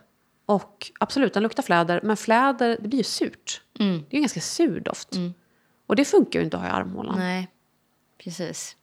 [0.47, 2.01] Och absolut, den luktar fläder.
[2.03, 3.61] Men fläder, det blir ju surt.
[3.73, 5.09] Det är ju en ganska sur doft.
[5.93, 7.19] Och det funkar ju inte att ha i armhålan.
[7.19, 7.49] Nej,
[8.19, 8.77] precis.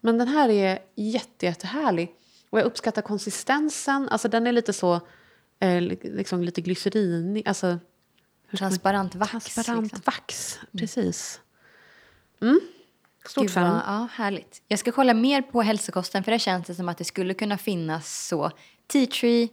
[0.00, 2.14] Men den här är jätte, jättehärlig.
[2.50, 4.08] Och jag uppskattar konsistensen.
[4.08, 5.00] Alltså den är lite så,
[5.60, 7.48] eh, liksom lite glycerinig.
[7.48, 7.78] Alltså
[8.58, 9.30] Transparent vax.
[9.30, 10.02] transparent liksom.
[10.06, 10.58] vax.
[10.78, 11.40] Precis.
[12.42, 12.60] Mm.
[13.26, 13.82] Stort Gud, fan.
[13.86, 14.62] ja, härligt.
[14.68, 17.58] Jag ska kolla mer på hälsokosten för det känns det som att det skulle kunna
[17.58, 18.50] finnas så
[18.86, 19.48] tea tree,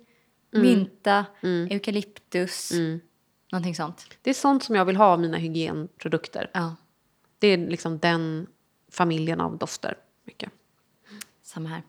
[0.56, 0.68] Mm.
[0.68, 1.26] mynta,
[1.70, 2.72] eukalyptus,
[3.52, 4.06] någonting sånt.
[4.22, 6.52] Det är sånt som jag vill ha av mina hygienprodukter.
[6.54, 6.76] Ja,
[7.40, 8.48] Det är liksom den
[8.92, 9.98] familjen av dofter.
[10.26, 10.52] Mycket.
[11.44, 11.84] samma här.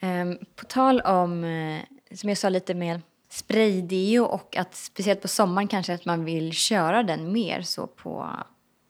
[0.00, 1.82] Ehm, på tal om, eh,
[2.14, 6.52] som jag sa lite mer, spraydeo och att speciellt på sommaren kanske att man vill
[6.52, 8.36] köra den mer så på,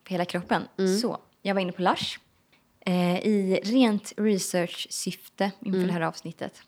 [0.03, 0.63] på hela kroppen.
[1.01, 2.19] Så, jag var inne på Lush
[2.85, 6.61] eh, i rent research-syfte inför det här avsnittet.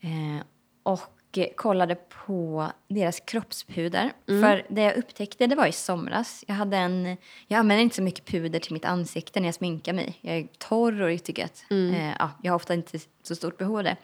[0.00, 0.44] Eh,
[0.82, 1.17] och
[1.56, 4.12] kollade på deras kroppspuder.
[4.26, 6.44] För det jag upptäckte det var i somras.
[6.46, 9.92] Jag, hade en, jag använder inte så mycket puder till mitt ansikte när jag sminkar
[9.92, 10.18] mig.
[10.20, 13.76] Jag är torr och tycker att eh, ja, jag har ofta inte så stort behov
[13.78, 13.96] av det.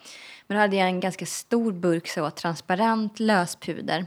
[0.47, 4.07] Men då hade jag en ganska stor burk så transparent löspuder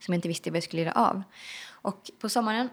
[0.00, 1.22] som jag inte visste vad jag skulle göra av.
[1.70, 2.68] Och på sommaren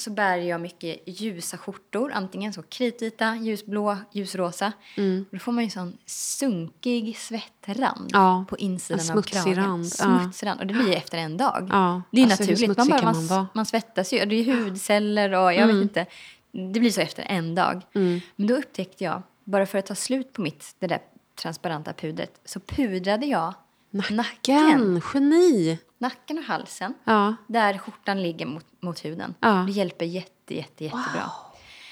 [0.00, 4.72] så bär jag mycket ljusa skjortor, antingen så kritvita, ljusblå, ljusrosa.
[4.96, 5.24] Mm.
[5.30, 9.54] Då får man ju sån sunkig svettrand Ja, på insidan en av kragen.
[9.54, 9.92] rand.
[9.92, 10.60] Smutsig rand.
[10.60, 11.68] Och det blir ju efter en dag.
[11.70, 12.78] Ja, Det är alltså, naturligt.
[12.78, 14.24] Man, bara, man, man man svettas ju.
[14.24, 16.06] Det är hudceller och jag vet inte.
[16.52, 17.82] Det blir så efter en dag.
[17.94, 18.20] Mm.
[18.36, 20.98] Men då upptäckte jag, bara för att ta slut på mitt det där
[21.42, 23.54] transparenta pudret, så pudrade jag
[23.90, 24.16] nacken.
[24.16, 25.78] Nacken, geni!
[26.00, 26.94] Nacken och halsen.
[27.04, 27.34] Ja.
[27.46, 29.34] Där skjortan ligger mot, mot huden.
[29.40, 29.48] Ja.
[29.66, 31.30] Det hjälper jätte, jätte, jättebra.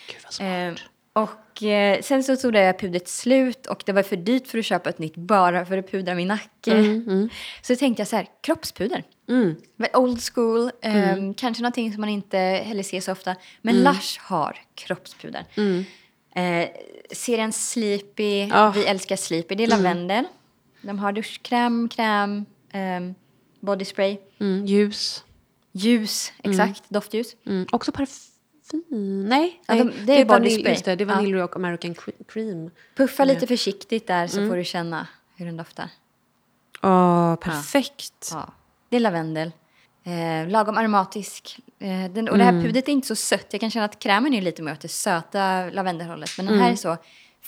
[0.07, 0.49] Gud vad smart.
[0.49, 4.47] Eh, och eh, sen så tog det här pudret slut och det var för dyrt
[4.49, 7.01] för att köpa ett nytt bara för att pudra min nacke.
[7.63, 9.05] Så då tänkte jag så här, kroppspuder.
[9.29, 9.55] Mm.
[9.95, 13.37] Old school, eh, kanske någonting som man inte heller ser så ofta.
[13.63, 15.45] Men Lush har kroppspuder.
[16.35, 16.69] Eh,
[17.13, 18.71] serien Sleepy, Ah.
[18.71, 20.25] vi älskar Sleepy, det är lavendel.
[20.83, 23.15] De har duschkräm, kräm, ehm,
[23.61, 24.67] body spray, Mm.
[24.67, 25.25] Ljus.
[25.73, 27.37] ljus, exakt, doftljus.
[27.47, 27.67] Mm.
[27.73, 29.29] Också parfym.
[29.29, 29.85] Nej, Ja, nej.
[29.85, 30.73] de- det är body vanilj- spray.
[30.73, 31.15] Just det, det är Ja.
[31.15, 32.71] vanilj och American cre- cream.
[32.97, 35.91] Puffa lite försiktigt där så får du känna hur den doftar.
[36.83, 38.29] Åh, perfekt.
[38.33, 38.53] Ja,
[38.89, 39.53] det är lavendel.
[40.05, 41.59] Eh, lagom aromatisk.
[41.79, 43.47] Eh, den, och det här pudret är inte så sött.
[43.51, 46.31] Jag kan känna att krämen är lite mer åt det söta lavendelhållet.
[46.37, 46.97] Men den här är så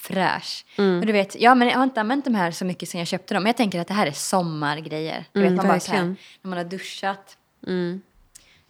[0.01, 0.65] fräsch.
[1.01, 3.09] Och du vet, ja, men jag har inte använt de här så mycket sen jag
[3.09, 3.43] köpte dem.
[3.43, 5.25] Men jag tänker att det här är sommargrejer.
[5.33, 6.03] Du Mm, vet, man bara så här,
[6.43, 7.37] när man har duschat.
[7.67, 8.01] Mm.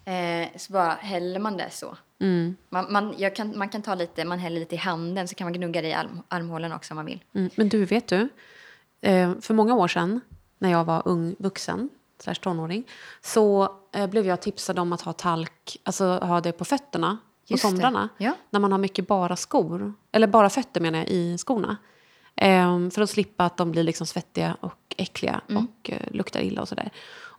[0.05, 1.97] Eh, så bara häller man det så.
[2.19, 2.55] Mm.
[2.69, 5.53] Man, man, kan, man kan ta lite, man häller lite i handen så kan man
[5.53, 7.23] gnugga det i arm, armhålan också om man vill.
[7.35, 7.49] Mm.
[7.55, 8.29] Men du, vet du?
[9.01, 10.21] Eh, för många år sedan,
[10.59, 11.89] när jag var ung vuxen,
[12.19, 12.83] slash tonåring,
[13.21, 17.17] så eh, blev jag tipsad om att ha talk, alltså ha det på fötterna
[17.51, 18.09] på Just somrarna.
[18.17, 18.33] Ja.
[18.49, 21.77] När man har mycket bara skor, eller bara fötter menar jag, i skorna.
[22.35, 25.63] Eh, för att slippa att de blir liksom svettiga och äckliga Mm.
[25.63, 26.89] och eh, luktar illa och sådär.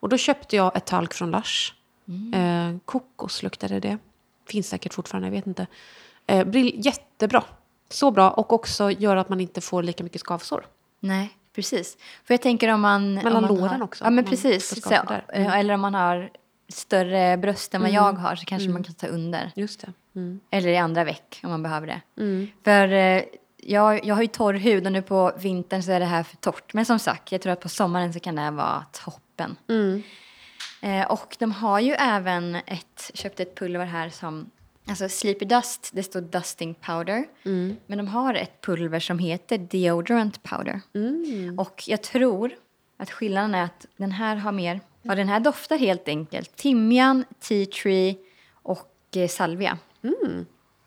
[0.03, 1.73] Och då köpte jag ett talk från Lush.
[2.09, 2.35] Mm.
[2.75, 3.99] Eh, kokos luktade det.
[4.49, 5.67] Finns säkert fortfarande, jag vet inte.
[6.27, 7.45] Eh, brill, jättebra.
[7.89, 10.67] Så bra och också gör att man inte får lika mycket skavsår.
[11.01, 11.97] Nej, precis.
[12.25, 13.15] För jag tänker om man...
[13.15, 14.83] Mellan om man låren har, också, Ja, men precis.
[14.83, 15.25] Så, där.
[15.29, 15.49] Mm.
[15.49, 16.31] eh, Eller om man har
[16.73, 19.53] större bröst än vad jag har så kanske man kan ta under.
[19.57, 19.93] Just det.
[20.15, 20.41] Mm.
[20.51, 22.01] Eller i andra veck om man behöver det.
[22.23, 22.49] Mm.
[22.65, 23.23] För eh,
[23.57, 26.37] jag, jag har ju torr hud och nu på vintern så är det här för
[26.37, 26.75] torrt.
[26.75, 29.57] Men som sagt, jag tror att på sommaren så kan det här vara toppen.
[29.69, 30.03] Mm.
[30.83, 34.51] Eh, och de har ju även ett, köpt ett pulver här som,
[34.89, 37.25] alltså Sleepy Dust, det står Dusting Powder.
[37.45, 37.77] Mm.
[37.87, 40.81] Men de har ett pulver som heter Deodorant Powder.
[40.95, 41.59] Mm.
[41.59, 42.55] Och jag tror
[42.97, 47.25] att skillnaden är att den här har mer, ja den här doftar helt enkelt timjan,
[47.41, 48.17] tea tree
[48.53, 49.79] och eh, salvia.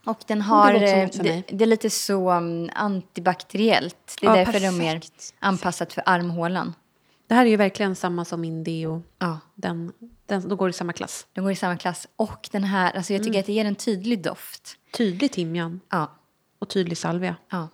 [0.05, 1.43] Och den har, eh, det, mig.
[1.47, 4.17] det är lite så um, antibakteriellt.
[4.21, 5.33] Det är Ja, därför de är mer perfekt.
[5.39, 6.73] anpassat för armhålan.
[7.27, 9.03] Det här är ju verkligen samma som min deo.
[9.19, 9.39] Ja.
[9.55, 9.91] Den,
[10.25, 11.27] den, då går det i samma klass.
[11.33, 12.07] De går i samma klass.
[12.15, 13.25] Och den här, alltså jag Mm.
[13.25, 14.77] tycker att det ger en tydlig doft.
[14.97, 16.11] Tydlig timjan Ja,
[16.59, 17.35] och tydlig salvia.
[17.51, 17.67] ja.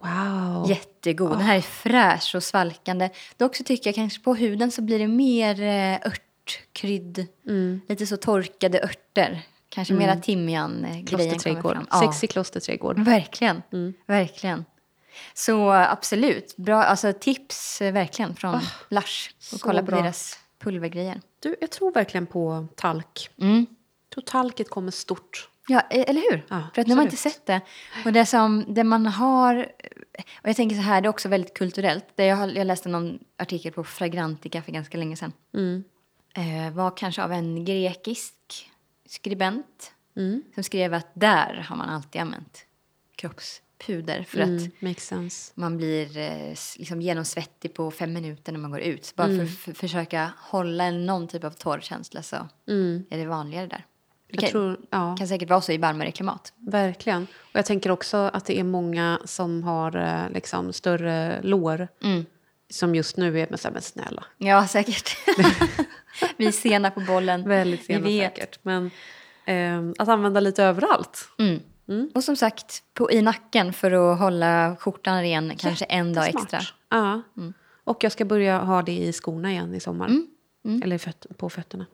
[0.00, 0.70] Wow.
[0.70, 1.30] Jättegod.
[1.30, 3.10] Den här är fräsch och svalkande.
[3.36, 7.26] Dock så tycker jag kanske på huden så blir det mer eh, örtkrydd.
[7.46, 7.80] Mm.
[7.88, 9.42] Lite så torkade örter.
[9.68, 11.72] Kanske mera timjan-grejen kommer Klosterträdgård.
[11.74, 11.86] fram.
[11.90, 12.98] Ja, Sexig klosterträdgård.
[12.98, 13.62] verkligen.
[13.72, 13.94] Mm.
[14.06, 14.64] Verkligen.
[15.34, 19.30] Så absolut, bra, alltså tips eh, verkligen från Lush.
[19.38, 20.00] så Och kolla på bra.
[20.02, 21.20] deras pulvergrejer.
[21.40, 23.30] Du, jag tror verkligen på talk.
[23.40, 23.66] Mm.
[24.08, 25.48] Jag tror talket kommer stort.
[25.70, 26.46] Ja, e- eller hur?
[26.48, 27.60] Ja, För att nu har man inte sett det.
[28.04, 29.72] Och det som det man har...
[30.42, 32.04] Och jag tänker så här, det är också väldigt kulturellt.
[32.14, 35.32] Det jag, har, jag läste någon artikel på Fragrantica för ganska länge sedan.
[35.54, 35.84] Mm.
[36.34, 38.34] Eh, var kanske av en grekisk
[39.08, 39.92] skribent.
[40.16, 40.42] Mm.
[40.54, 42.66] Som skrev att där har man alltid använt
[43.16, 44.22] kroppspuder.
[44.22, 44.48] För att
[44.80, 44.94] Mm.
[44.96, 45.52] Sense.
[45.54, 49.04] man blir eh, liksom genomsvettig på fem minuter när man går ut.
[49.04, 53.04] Så bara för att f- försöka hålla någon typ av torrkänsla så Mm.
[53.10, 53.84] är det vanligare där.
[54.32, 55.16] Det kan, tror, ja.
[55.18, 56.52] kan säkert vara så i varmare klimat.
[56.56, 57.22] Verkligen.
[57.22, 61.88] Och jag tänker också att det är många som har eh, liksom, större lår.
[62.02, 62.26] Mm.
[62.70, 64.24] Som just nu är här, men snälla.
[64.38, 65.16] Ja, säkert.
[66.36, 67.48] Vi är sena på bollen.
[67.48, 68.34] Väldigt sena Vi vet.
[68.34, 68.58] säkert.
[68.62, 68.90] Men
[69.44, 71.28] ehm, att använda lite överallt.
[71.38, 72.10] Mm.
[72.14, 76.42] Och som sagt, på, i nacken för att hålla skjortan ren kanske en dag Smart.
[76.42, 76.60] extra.
[76.88, 77.22] Ja.
[77.36, 77.52] Mm.
[77.84, 80.06] Och jag ska börja ha det i skorna igen i sommar.
[80.64, 80.82] Mm.
[80.84, 81.86] Eller i föt- på fötterna.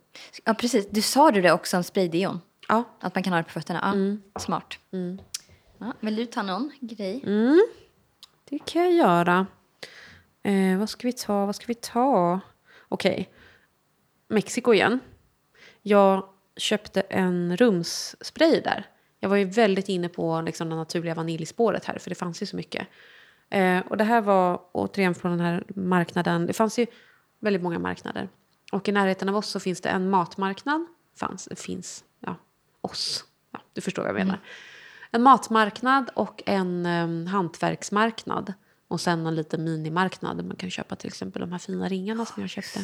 [0.44, 0.88] Ja, precis.
[0.90, 2.40] Du sa du det också om spraydeon?
[2.68, 2.84] Ja.
[3.00, 3.80] Att man kan ha det på fötterna?
[3.82, 4.22] Ja, Mm.
[4.40, 4.78] smart.
[5.78, 7.22] Ja, vill du ta någon grej?
[8.48, 9.46] Det kan jag göra.
[10.42, 11.46] Eh, vad ska vi ta?
[11.46, 12.40] Vad ska vi ta?
[12.88, 13.30] Okej.
[14.28, 15.00] Mexiko igen.
[15.82, 18.86] Jag köpte en rumsspray där.
[19.20, 22.46] Jag var ju väldigt inne på liksom, det naturliga vaniljspåret här, för det fanns ju
[22.46, 22.86] så mycket.
[23.50, 26.46] Eh, och det här var återigen från den här marknaden.
[26.46, 26.86] Det fanns ju
[27.40, 28.28] väldigt många marknader.
[28.76, 30.86] Och i närheten av oss så finns det en matmarknad.
[31.14, 32.36] Fanns, finns, ja,
[32.80, 33.24] oss.
[33.52, 34.40] Ja, du förstår vad jag menar.
[35.10, 38.52] En matmarknad och en um, hantverksmarknad.
[38.88, 42.24] Och sen en liten minimarknad där man kan köpa till exempel de här fina ringarna
[42.24, 42.80] som jag köpte.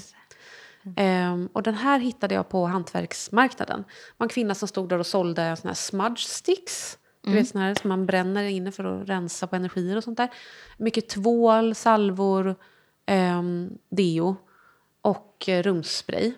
[0.84, 3.84] Um, och den här hittade jag på hantverksmarknaden.
[3.88, 6.98] Det var en kvinna som stod där och sålde såna här smudge sticks.
[7.20, 10.16] Du vet såna här som man bränner inne för att rensa på energier och sånt
[10.16, 10.28] där.
[10.78, 12.56] Mycket tvål, salvor,
[13.06, 14.36] um, deo
[15.02, 16.32] och rumsspray.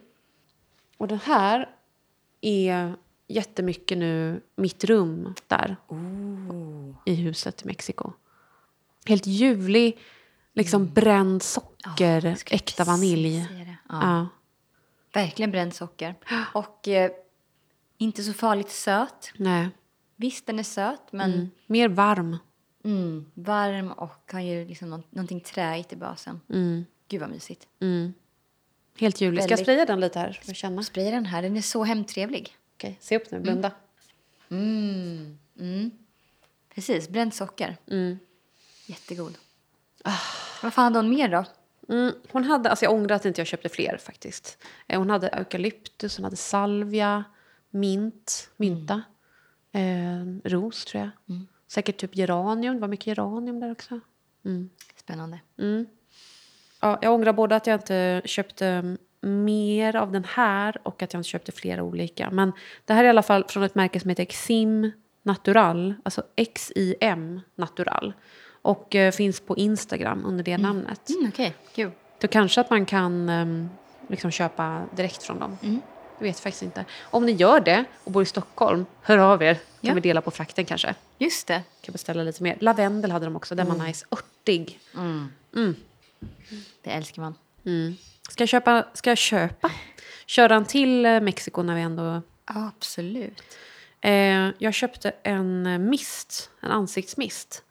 [0.99, 1.75] Och den här
[2.41, 2.97] är
[3.29, 5.77] jättemycket nu mitt rum där.
[7.05, 8.13] I huset i Mexiko.
[9.07, 9.99] Helt ljuvlig,
[10.53, 13.37] liksom bränd socker, skulle äkta vanilj.
[13.89, 14.01] Ja.
[14.03, 14.29] Ja.
[15.13, 16.15] Verkligen bränt socker.
[16.55, 17.11] Och eh,
[17.99, 19.33] inte så farligt söt.
[19.37, 19.69] Nej.
[20.17, 21.51] Visst, den är söt, men Mm.
[21.67, 22.37] Mer varm.
[22.85, 26.41] mm, varm och har ju liksom nå- någonting träigt i basen.
[26.49, 26.85] Mm.
[27.09, 27.69] Gud vad mysigt.
[27.81, 28.15] Mm.
[28.99, 29.43] Helt ljuvlig.
[29.43, 30.41] Ska jag spraya den lite här?
[30.45, 30.83] För känna?
[30.83, 32.57] Spraya den här, den är så hemtrevlig.
[32.77, 33.41] Okej, se upp nu.
[33.41, 33.71] Blunda.
[34.51, 35.39] Mm.
[35.61, 35.91] Mm.
[36.75, 37.77] Precis, bränt socker.
[37.91, 38.19] Mm.
[38.87, 39.39] Jättegod.
[40.63, 41.45] Vad fan hade hon mer då?
[41.89, 42.15] Mm.
[42.33, 44.59] Hon hade, alltså jag ångrar att inte jag köpte fler faktiskt.
[44.87, 47.25] Eh, Hon hade eukalyptus, hon hade salvia,
[47.71, 49.03] mint, mynta,
[49.73, 51.11] eh, ros tror jag.
[51.69, 54.01] Säkert typ geranium, det var mycket geranium där också.
[54.45, 54.71] Mm.
[54.97, 55.39] Spännande.
[56.85, 56.93] Mm.
[56.93, 61.21] Ja, jag ångrar både att jag inte köpte mer av den här och att jag
[61.21, 62.31] inte köpte flera olika.
[62.31, 62.53] Men
[62.85, 64.91] det här är i alla fall från ett märke som heter Xim
[65.23, 68.13] Natural, alltså X-I-M Natural.
[68.63, 71.09] Och eh, finns på Instagram under det namnet.
[71.11, 71.91] Mm, Okej, kul.
[72.21, 73.69] Så kanske att man kan ehm,
[74.09, 75.59] liksom köpa direkt från dem.
[75.63, 75.81] Mm.
[76.19, 76.85] Jag vet faktiskt inte.
[77.03, 79.55] Om ni gör det och bor i Stockholm, hör av er.
[79.55, 79.95] Kan Ja.
[79.95, 80.95] vi dela på frakten kanske.
[81.19, 81.63] Just det.
[81.81, 82.57] Kan beställa lite mer.
[82.61, 84.07] Lavendel hade de också, den var nice.
[84.11, 84.79] Örtig.
[84.95, 85.29] Mm.
[86.83, 87.35] Det älskar man.
[87.67, 87.97] Mm.
[88.31, 88.87] Ska jag köpa?
[88.95, 89.71] Ska jag köpa?
[90.27, 92.23] Köra en till eh, Mexiko när vi ändå...
[92.45, 93.43] Absolut.
[94.01, 97.65] Eh, jag köpte en eh, mist, en ansiktsmist.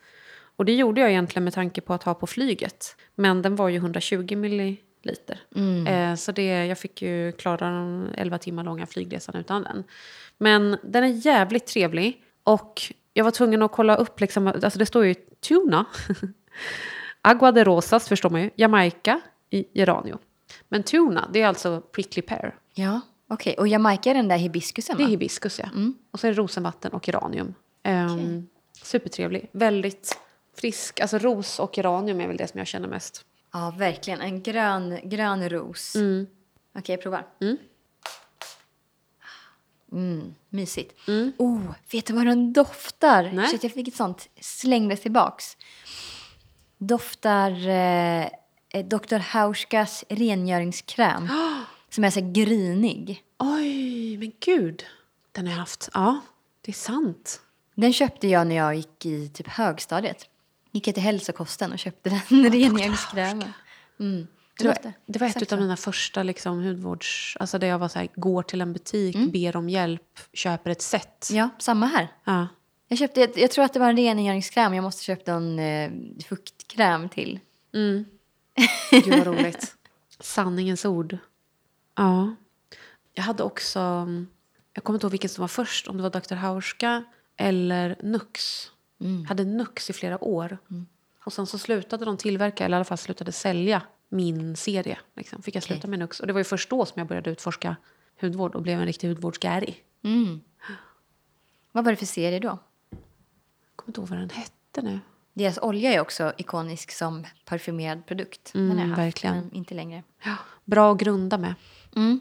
[0.56, 2.96] Och det gjorde jag egentligen med tanke på att ha på flyget.
[3.16, 5.40] Men den var ju 120 milliliter.
[5.88, 9.84] Eh, så det, jag fick ju klara den 11 timmar långa flygresan utan den.
[10.38, 12.24] Men den är jävligt trevlig.
[12.44, 12.82] Och
[13.14, 15.86] jag var tvungen att kolla upp, liksom, alltså det står ju tuna.
[17.26, 18.50] Agua de Rosas förstår man ju.
[18.56, 20.20] Jamaica i Geranio.
[20.70, 22.56] Men tuna, det är alltså prickly pear.
[22.74, 23.56] Ja, okej.
[23.58, 25.10] Och Jamaica är den där hibiskusen, Det är va?
[25.10, 25.66] hibiskus, ja.
[26.12, 27.54] Och så är det rosenvatten och geranium.
[27.84, 28.48] Um,
[28.84, 29.50] Supertrevlig.
[29.52, 30.20] Väldigt
[30.58, 31.00] frisk.
[31.00, 33.26] Alltså ros och geranium är väl det som jag känner mest.
[33.54, 34.22] Ja, verkligen.
[34.22, 35.96] En grön, grön ros.
[35.96, 36.28] Mm.
[36.78, 37.28] Okej, jag provar.
[37.42, 37.58] Mm.
[39.92, 41.08] Mm, mysigt.
[41.08, 41.32] Mm.
[41.38, 43.32] Oh, vet du vad den doftar?
[43.34, 43.48] Nej.
[43.48, 44.30] Shit, jag fick ett sånt.
[44.42, 45.58] Slängdes tillbaks.
[46.88, 48.28] Doftar eh,
[48.74, 49.18] eh, Dr.
[49.18, 51.30] Hauskas rengöringskräm.
[51.90, 53.24] som är så här grynig.
[53.40, 54.84] Oj, men gud.
[55.32, 55.90] Den har jag haft.
[55.94, 56.20] Ja,
[56.62, 57.42] det är sant.
[57.76, 60.26] Den köpte jag när jag gick i typ högstadiet.
[60.72, 63.54] Gick jag till hälsokosten och köpte den rengöringskrämen.
[64.00, 64.28] Mm.
[64.60, 67.38] Det var, det var ett av mina första liksom, hudvårds...
[67.40, 70.82] Alltså där jag var så här, går till en butik, ber om hjälp, köper ett
[70.82, 71.30] set.
[71.32, 72.08] Ja, samma här.
[72.24, 72.48] Ja.
[72.94, 74.74] Jag, köpte, jag, jag tror att det var en rengöringskräm.
[74.74, 75.92] Jag måste köpa en eh,
[76.30, 77.40] fuktkräm till.
[77.74, 78.06] Mm.
[78.92, 79.76] Gud vad roligt.
[80.20, 81.18] Sanningens ord.
[81.96, 82.36] Ja.
[83.14, 83.80] Jag hade också...
[84.74, 86.36] Jag kommer inte ihåg vilken som var först, om det var Dr.
[86.36, 87.04] Hauska
[87.38, 88.66] eller Nux.
[88.98, 90.58] Jag hade Nux i flera år.
[91.26, 95.00] Och sen så slutade de tillverka, eller i alla fall slutade sälja min serie.
[95.16, 95.42] Liksom.
[95.42, 95.90] Fick jag sluta Okej.
[95.90, 96.20] med Nux.
[96.20, 97.76] Och det var ju först då som jag började utforska
[98.22, 99.76] hudvård och blev en riktig hudvårdsgäri.
[100.04, 100.42] Mm.
[101.72, 102.60] Vad var det för serie då?
[103.86, 105.00] Kommer inte ihåg vad den hette nu.
[105.34, 108.54] Deras olja är också ikonisk som parfymerad produkt.
[108.54, 109.36] Den har jag haft, verkligen.
[109.36, 110.04] men inte längre.
[110.24, 111.54] Ja, bra att grunda med.
[111.96, 112.20] Mm,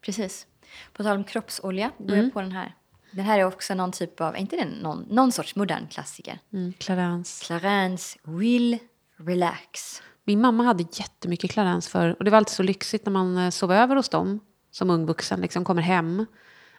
[0.00, 0.46] precis.
[0.92, 2.74] På tal om kroppsolja, går jag på den här.
[3.10, 6.38] Den här är också någon typ av, är inte den någon, någon sorts modern klassiker?
[6.52, 7.44] Mm, Clarence.
[7.44, 8.78] Clarence Will
[9.16, 10.02] Relax.
[10.24, 13.50] Min mamma hade jättemycket Clarence för och det var alltid så lyxigt när man eh,
[13.50, 14.40] sov över hos dem
[14.70, 16.26] som ung vuxen, liksom kommer hem.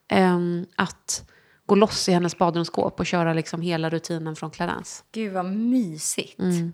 [0.07, 1.30] ehm, att
[1.70, 5.03] gå loss i hennes badrumsskåp och köra liksom hela rutinen från Clarence.
[5.11, 6.39] Gud vad mysigt.
[6.39, 6.74] Mm.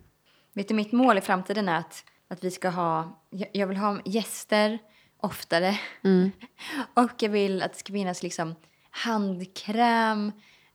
[0.54, 3.20] Vet du, mitt mål i framtiden är att, att vi ska ha,
[3.52, 4.80] jag, vill ha gäster
[5.22, 5.80] oftare.
[6.04, 6.32] Mm.
[6.94, 8.56] Och jag vill att det ska finnas liksom
[8.90, 10.32] handkräm,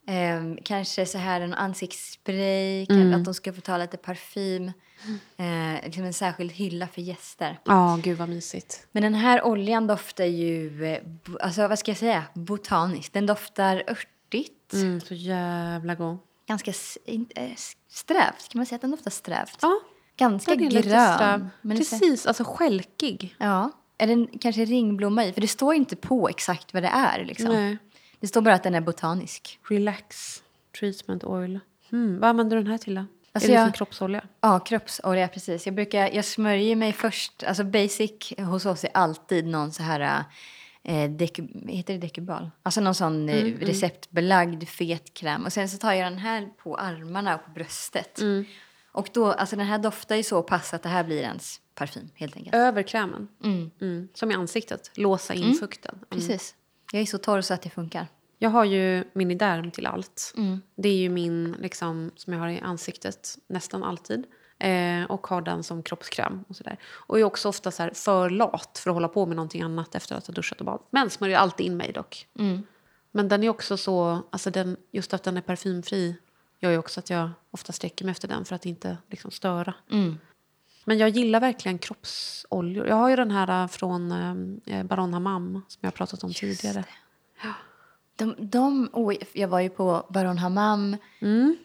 [0.07, 3.15] Ehm, kanske så här en ansiktsspray, Mm.
[3.15, 4.73] att de ska få ta lite parfym.
[5.37, 7.59] Eh, liksom en särskild hylla för gäster.
[7.65, 8.87] Ja, gud vad mysigt.
[8.93, 10.99] Men den här oljan doftar ju, eh,
[11.41, 13.13] alltså vad ska jag säga, botaniskt.
[13.13, 14.73] Den doftar örtigt.
[14.73, 16.19] Mm, så jävla god.
[16.49, 16.71] Ganska
[17.07, 17.51] eh,
[17.89, 19.59] strävt, kan man säga att den doftar strävt?
[19.63, 19.81] Ja,
[20.17, 21.15] Ganska verkligen lite grön.
[21.15, 21.49] sträv.
[21.63, 23.35] men lite- Precis, alltså skälkig.
[23.39, 23.71] Ja.
[23.99, 25.33] Är den kanske ringblomma i?
[25.33, 27.25] För det står inte på exakt vad det är.
[27.25, 27.49] Liksom.
[27.53, 27.79] Nej.
[28.21, 29.59] Det står bara att den är botanisk.
[29.69, 30.43] Relax
[30.81, 31.61] treatment oil.
[31.93, 33.05] Mm, vad använder du den här till då?
[33.33, 34.25] Alltså är det jag- som kroppsolja?
[34.41, 35.67] Ja, kroppsolja precis.
[35.67, 40.25] Jag brukar, jag smörjer mig först, alltså basic hos oss är alltid någon så här,
[40.83, 42.51] eh, deku, heter det dekubal?
[42.63, 43.35] Alltså någon sån eh,
[43.67, 45.45] receptbelagd fet kräm.
[45.45, 48.19] Och sen så tar jag den här på armarna och på bröstet.
[48.93, 52.11] Och då, alltså den här doftar ju så pass att det här blir ens parfym
[52.15, 52.55] helt enkelt.
[52.55, 53.29] Över krämen.
[53.45, 53.71] Mm.
[53.81, 54.09] Mm.
[54.15, 54.91] Som i ansiktet.
[54.95, 55.95] Låsa in fukten.
[55.95, 56.07] Mm.
[56.11, 56.55] Precis.
[56.93, 58.07] Jag är så torr så att det funkar.
[58.39, 60.33] Jag har ju Miniderm till allt.
[60.37, 60.63] Mm.
[60.75, 64.27] Det är ju min liksom, som jag har i ansiktet nästan alltid.
[64.59, 66.45] Eh, och har den som kroppskräm.
[66.49, 66.77] Och, sådär.
[66.85, 70.17] och är också ofta så för lat för att hålla på med någonting annat efter
[70.17, 70.87] att ha duschat och badat.
[70.91, 72.27] Men smörjer alltid in mig dock.
[72.39, 72.67] Mm.
[73.11, 76.17] Men den är också så, alltså den, just att den är parfymfri
[76.59, 79.75] gör ju också att jag ofta sträcker mig efter den för att inte liksom, störa.
[79.91, 80.19] Mm.
[80.85, 82.87] Men jag gillar verkligen kroppsoljor.
[82.87, 84.13] Jag har ju den här äh, från
[84.67, 86.85] eh, Baron Hammam som jag pratat om tidigare.
[88.17, 90.97] De, de, oj, jag var ju på Baron Hammam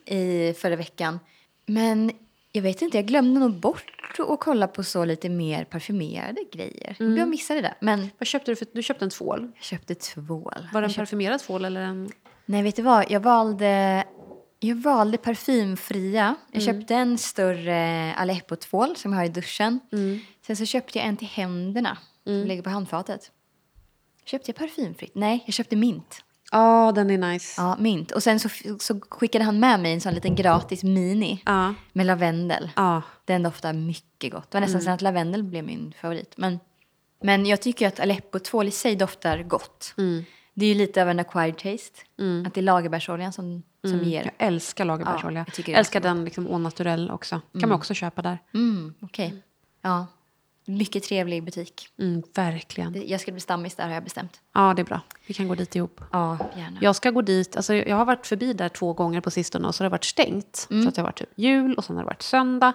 [0.05, 1.19] i förra veckan.
[1.65, 2.11] Men
[2.51, 6.95] jag vet inte, jag glömde nog bort att kolla på så lite mer parfymerade grejer.
[7.17, 7.75] Jag missade det.
[7.79, 8.55] Men Vad köpte du?
[8.55, 9.51] För, du köpte en tvål.
[9.55, 10.67] jag köpte tvål.
[10.73, 12.09] Var det en köpte, parfymerad tvål eller en...
[12.45, 13.11] nej, vet du vad?
[13.11, 14.03] Jag valde,
[14.67, 16.35] jag valde parfymfria.
[16.51, 19.79] Jag köpte en större Aleppo-tvål som jag har i duschen.
[20.47, 23.31] Sen så köpte jag en till händerna som ligger på handfatet.
[24.25, 25.11] Köpte jag parfymfritt?
[25.15, 26.21] Nej, jag köpte mint.
[26.51, 27.61] Ja, den är nice.
[27.61, 28.11] Ja, mint.
[28.11, 28.49] Och sen så,
[28.79, 31.73] så skickade han med mig en sån liten gratis mini Ja.
[31.93, 32.71] med lavendel.
[32.75, 33.01] ja.
[33.25, 34.51] Den doftar mycket gott.
[34.51, 36.33] Det var nästan så att lavendel blev min favorit.
[36.37, 36.59] Men,
[37.21, 39.93] men jag tycker att Aleppo-tvål i sig doftar gott.
[40.53, 41.99] Det är ju lite av en acquired taste.
[42.47, 44.23] Att det är lagerbärsoljan som, som ger.
[44.23, 45.45] Jag älskar lagerbärsolja.
[45.57, 47.41] Ja, jag älskar den liksom au naturel också.
[47.59, 48.37] kan man också köpa där.
[48.53, 49.43] Mm, Okej.
[49.81, 50.07] Ja.
[50.67, 51.89] Mycket trevlig butik.
[51.99, 53.07] Mm, verkligen.
[53.07, 54.41] Jag ska bli stammis där har jag bestämt.
[54.53, 55.01] Ja, det är bra.
[55.27, 56.01] Vi kan gå dit ihop.
[56.11, 56.77] Ja, gärna.
[56.81, 59.75] Jag ska gå dit, alltså jag har varit förbi där två gånger på sistone och
[59.75, 60.65] så har det varit stängt.
[60.69, 62.73] För att det har varit typ jul och sen har det varit söndag.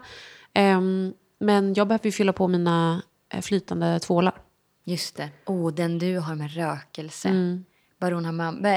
[0.52, 4.34] Ehm, men jag behöver ju fylla på mina eh, flytande tvålar.
[4.84, 5.28] Just det.
[5.46, 7.58] Oh, den du har med rökelse.
[8.00, 8.62] Baron Hammam.
[8.62, 8.72] Vad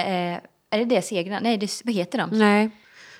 [0.73, 1.39] är- det det segrar?
[1.41, 2.29] Nej, det, vad heter de?
[2.39, 2.69] Nej,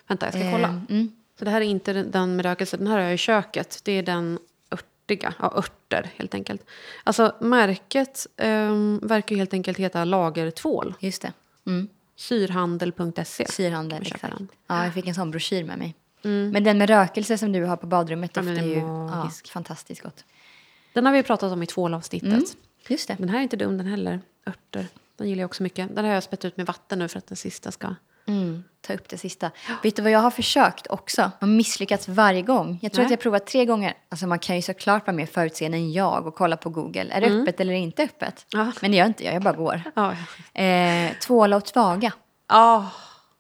[0.08, 0.68] vänta jag ska kolla.
[0.68, 1.12] Eh, mm.
[1.40, 3.80] Så det här är inte den- med rökelse, den här har jag i köket.
[3.84, 4.40] Det är den
[4.72, 6.66] örtiga, ja örter helt enkelt.
[7.04, 10.94] Alltså märket um, verkar helt enkelt heta lagertvål.
[11.00, 11.34] Just det.
[11.66, 11.88] Mm.
[12.16, 13.46] Syrhandel.se.
[13.48, 14.22] Syrhandel, exakt.
[14.22, 14.48] den.
[14.68, 15.96] Ja, jag fick en sån broschyr med mig.
[16.26, 20.26] Men den med rökelse som du har på badrummet Ja, doftar ju ja, fantastiskt gott.
[20.94, 22.30] Den har vi pratat om i tvålavsnittet.
[22.30, 22.44] Mm.
[22.88, 23.16] Just det.
[23.20, 24.22] Den här är inte dum den heller.
[24.48, 24.88] Örter.
[25.18, 25.96] Den gillar jag också mycket.
[25.96, 27.96] Den har jag spett ut med vatten nu för att den sista ska...
[28.26, 29.52] Mm, ta upp det sista.
[29.84, 31.32] Vet du vad jag har försökt också?
[31.42, 32.80] Och misslyckats varje gång.
[32.82, 33.06] Jag tror Nej.
[33.06, 33.94] att jag har provat tre gånger.
[34.10, 37.08] Alltså man kan ju såklart vara mer förutseende än jag och kolla på Google.
[37.12, 38.46] Är det öppet eller inte öppet?
[38.50, 38.72] Ja.
[38.82, 39.82] Men det gör inte jag, jag bara går.
[39.96, 40.16] Ja.
[40.62, 42.12] Eh, tvåla och tvaga.
[42.50, 42.90] Ja.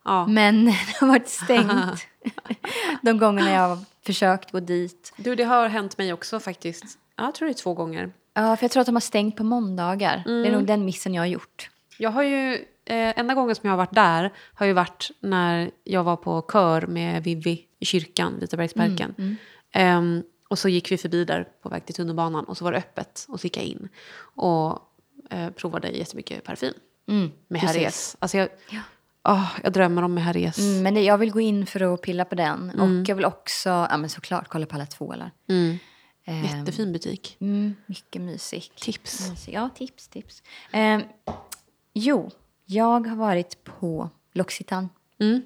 [0.06, 0.28] ja.
[0.28, 2.08] Men det har varit stängt.
[3.02, 5.14] De gångerna jag har försökt gå dit.
[5.18, 6.84] Du, det har hänt mig också faktiskt.
[7.16, 8.12] Ja, jag tror det är två gånger.
[8.34, 10.22] Ja, för jag tror att de har stängt på måndagar.
[10.26, 11.70] Det är nog den missen jag har gjort.
[11.98, 12.54] Jag har ju,
[12.86, 16.42] eh, enda gången som jag har varit där har ju varit när jag var på
[16.52, 19.38] kör med Vivi i kyrkan, Vitabergsparken.
[19.72, 22.78] Ehm, och så gick vi förbi där på väg till tunnelbanan och så var det
[22.78, 23.90] öppet och så gick jag in
[24.36, 24.80] och
[25.30, 26.74] eh, provade jättemycket parfym.
[27.08, 27.62] Mm, med.
[27.62, 28.16] Herrés.
[28.20, 28.50] Alltså jag,
[29.24, 30.58] åh, jag drömmer om med Herrés.
[30.60, 32.70] Mm, men det, jag vill gå in för att pilla på den.
[32.80, 35.32] Och jag vill också, ja men såklart, kolla på alla tvålar.
[35.50, 35.78] Mm.
[36.26, 37.38] Ehm, Jättefin butik.
[37.42, 38.82] Mm, mycket mysigt.
[38.82, 39.30] Tips.
[39.30, 39.54] Mysigt.
[39.54, 40.44] Ja, tips, tips.
[40.72, 41.02] Ehm,
[41.94, 42.32] jo,
[42.66, 44.90] jag har varit på L'Occitane.
[45.20, 45.42] Mm.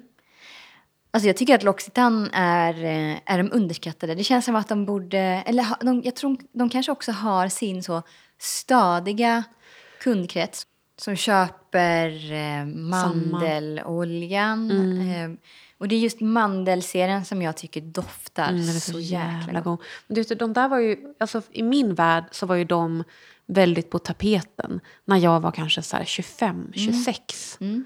[1.10, 4.14] Alltså jag tycker att L'Occitane är, eh, är de underskattade.
[4.14, 7.82] Det känns som att de borde, eller de, jag tror de kanske också har sin
[7.82, 8.02] så
[8.38, 9.44] stadiga
[10.00, 10.66] kundkrets
[10.96, 14.70] som köper eh, mandeloljan.
[15.10, 15.30] Eh,
[15.78, 19.64] och det är just mandelserien som jag tycker doftar Mm, så, så jäkla gott.
[19.64, 19.78] god.
[20.06, 23.04] Men du vet, de där var ju, alltså, I min värld så var ju de
[23.46, 27.56] väldigt på tapeten när jag var kanske så här 25, 26.
[27.60, 27.84] Mm.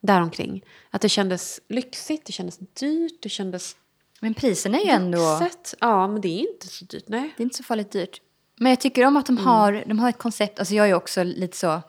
[0.00, 0.64] Däromkring.
[0.90, 3.76] Att det kändes lyxigt, det kändes dyrt, det kändes
[4.20, 5.38] Men priserna är ju ändå...
[5.38, 5.74] vuxet.
[5.80, 7.04] Ja, men det är inte så dyrt.
[7.06, 7.34] Nej.
[7.36, 8.20] Det är inte så farligt dyrt.
[8.56, 9.44] Men jag tycker om att Mm.
[9.44, 10.58] de har, de har ett koncept.
[10.58, 11.82] Alltså jag är också lite så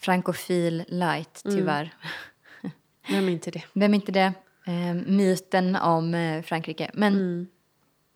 [0.00, 1.56] frankofil light, Mm.
[1.58, 1.94] tyvärr.
[3.08, 3.62] Vem är inte det?
[3.72, 4.32] Vem är inte det?
[4.66, 6.90] Eh, myten om eh, Frankrike.
[6.94, 7.46] Men Mm.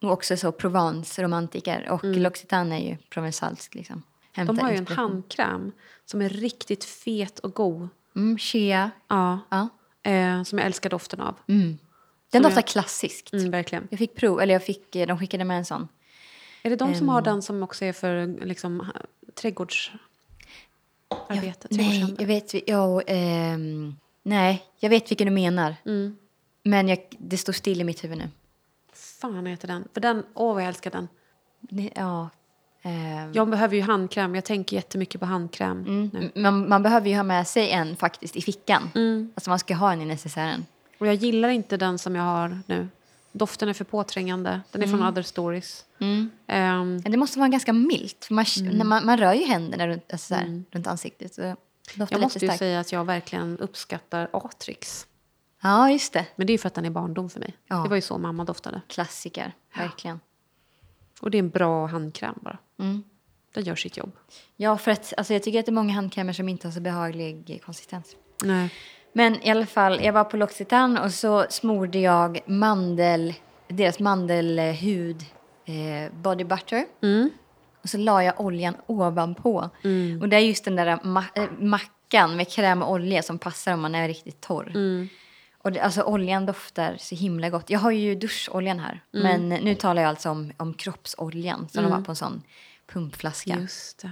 [0.03, 1.89] också så Provence-romantiker.
[1.91, 3.75] Och L'Occitane är ju provensalsk.
[3.75, 4.03] Liksom.
[4.37, 4.47] Mm.
[4.57, 5.73] De har ju en handkräm
[6.05, 7.89] som är riktigt fet och god.
[8.17, 8.91] Mm, Shea.
[9.09, 9.39] Ja.
[9.51, 9.69] Ja.
[10.11, 11.35] Eh, som jag älskar doften av.
[11.49, 11.63] Mm.
[11.69, 11.79] Den
[12.33, 13.33] Som doftar jag- klassiskt.
[13.33, 13.89] Mm, verkligen.
[13.91, 15.89] Jag fick prov, eller jag fick, eh, de skickade med en sån.
[16.63, 17.09] Är det de som Ehm.
[17.09, 18.87] har den som också är för liksom,
[19.35, 19.99] trädgårdsarbete?
[21.29, 22.17] nej, trädgårdshandel?
[22.19, 25.77] jag vet, jo, ehm, nej, jag vet vilken du menar.
[25.87, 26.17] Mm.
[26.67, 28.29] Men jag, det står still i mitt huvud nu.
[28.93, 29.89] Fan heter den?
[29.95, 31.09] För den, åh vad jag älskar den.
[31.95, 32.29] Ja,
[32.83, 34.35] ehm, Jag behöver ju handkräm.
[34.35, 36.43] Jag tänker jättemycket på handkräm mm, nu.
[36.43, 38.91] man, man behöver ju ha med sig en faktiskt i fickan.
[38.95, 39.33] Mm.
[39.35, 40.67] Alltså man ska ha en i necessären.
[40.99, 42.89] Och jag gillar inte den som jag har nu.
[43.33, 44.61] Doften är för påträngande.
[44.73, 45.85] Den är från Other Stories.
[45.99, 46.31] Mm.
[46.47, 48.31] Men det måste vara ganska milt.
[48.31, 51.35] Man, när man, man rör ju händerna runt, alltså så här, runt ansiktet.
[51.35, 51.57] Så
[51.95, 52.59] jag måste ju starkt.
[52.59, 55.07] säga att jag verkligen uppskattar Atrix.
[55.65, 56.27] Ja, just det.
[56.37, 57.57] Men det är för att den är barndom för mig.
[57.67, 57.77] Ja.
[57.77, 58.81] Det var ju så mamma doftade.
[58.89, 60.21] Klassiker, verkligen.
[61.21, 62.59] Och det är en bra handkräm bara.
[62.79, 63.03] Mm.
[63.55, 64.13] Den gör sitt jobb.
[64.57, 66.81] Ja, för att alltså, jag tycker att det är många handkrämer som inte har så
[66.81, 68.17] behaglig konsistens.
[68.43, 68.71] Nej.
[69.13, 73.35] Men i alla fall, jag var på L'Occitane och så smorde jag mandel,
[73.69, 75.25] deras mandelhud
[75.65, 76.85] eh, body butter.
[77.03, 77.31] Mm.
[77.83, 79.71] Och så la jag oljan ovanpå.
[80.21, 83.75] Och det är just den där ma- äh, mackan med kräm och olja som passar
[83.75, 84.69] om man är riktigt torr.
[84.69, 85.09] Mm.
[85.65, 87.71] Och det, alltså oljan doftar så himla gott.
[87.71, 89.05] Jag har ju duscholjan här.
[89.11, 92.43] Men nu talar jag alltså om, om kroppsoljan som de har på en sån
[92.87, 93.59] pumpflaska.
[93.61, 94.11] Just det.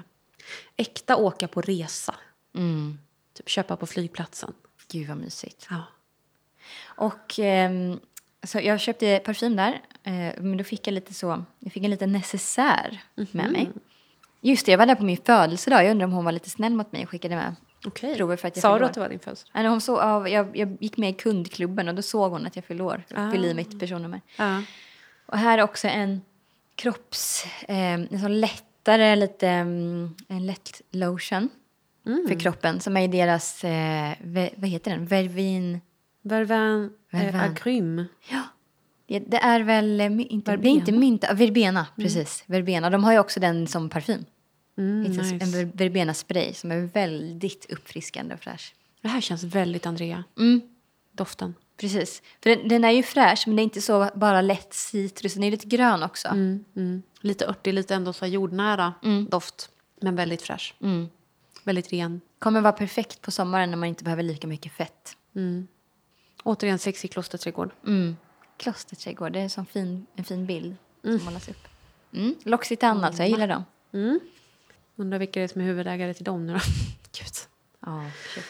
[0.76, 2.14] Äkta åka på resa.
[2.54, 2.98] Mm.
[3.34, 4.52] Typ köpa på flygplatsen.
[4.88, 5.66] Gud vad mysigt.
[5.70, 5.82] Ja.
[6.84, 8.00] Och ehm,
[8.42, 9.80] så jag köpte parfym där.
[10.02, 13.70] Eh, men då fick jag lite så, jag fick en liten necessär med mig.
[14.40, 15.84] Just det, jag var där på min födelsedag.
[15.84, 17.56] Jag undrar om hon var lite snäll mot mig och skickade med
[17.86, 18.16] Okej.
[18.16, 19.70] prover för att jag Sa du att det var din födelsedag?
[19.70, 22.82] Hon ja, jag, jag gick med i kundklubben och då såg hon att jag fyllde
[22.84, 23.02] år.
[23.14, 23.30] Ah.
[23.30, 24.20] Fyllde i mitt personnummer.
[24.36, 24.62] Ja.
[25.26, 26.20] Och här är också en
[26.74, 27.44] kropps...
[27.68, 29.48] Eh, en sån lättare, lite...
[29.48, 31.48] mm, en lätt lotion
[32.06, 32.28] Mm.
[32.28, 33.64] för kroppen som är i deras...
[33.64, 35.06] Eh, ve, vad heter den?
[35.06, 35.80] Vervin...
[36.22, 37.40] Vervin, eh, Vervin.
[37.40, 38.04] agrym.
[38.30, 38.42] Ja.
[39.06, 40.74] Det, det är väl eh, inte, det är Verbena.
[40.74, 42.44] inte mynta, verbena, precis.
[42.46, 42.90] Verbena.
[42.90, 44.24] De har ju också den som parfym.
[44.78, 45.20] Mm, nice.
[45.20, 48.74] En ver- verbena spray som är väldigt uppfriskande och fräsch.
[49.00, 50.24] Det här känns väldigt Andrea.
[50.38, 50.60] Mm,
[51.12, 51.54] Doften.
[51.76, 52.22] precis.
[52.42, 55.42] För den, den är ju fräsch men det är inte så bara lätt citrus, den
[55.42, 56.28] är lite grön också.
[56.28, 57.02] Mm, mm.
[57.20, 59.26] Lite örtig, lite ändå så jordnära Mm.
[59.30, 59.70] doft.
[60.00, 60.74] Men väldigt fräsch.
[60.80, 61.08] Mm.
[61.64, 62.20] Väldigt ren.
[62.38, 65.16] Kommer vara perfekt på sommaren när man inte behöver lika mycket fett.
[65.36, 65.66] Mm.
[66.44, 67.70] Återigen sexig klosterträdgård.
[67.86, 68.16] Mm.
[68.56, 71.68] Klosterträdgård, det är en sån fin, en fin bild som målas upp.
[72.14, 72.34] Mm.
[72.44, 73.64] L'Occitane alltså, jag gillar dem.
[74.98, 75.06] Mm.
[75.06, 76.58] Undrar vilka det är som är huvudägare till dem nu då.
[77.18, 77.32] Gud.
[77.86, 78.44] Ja, shit.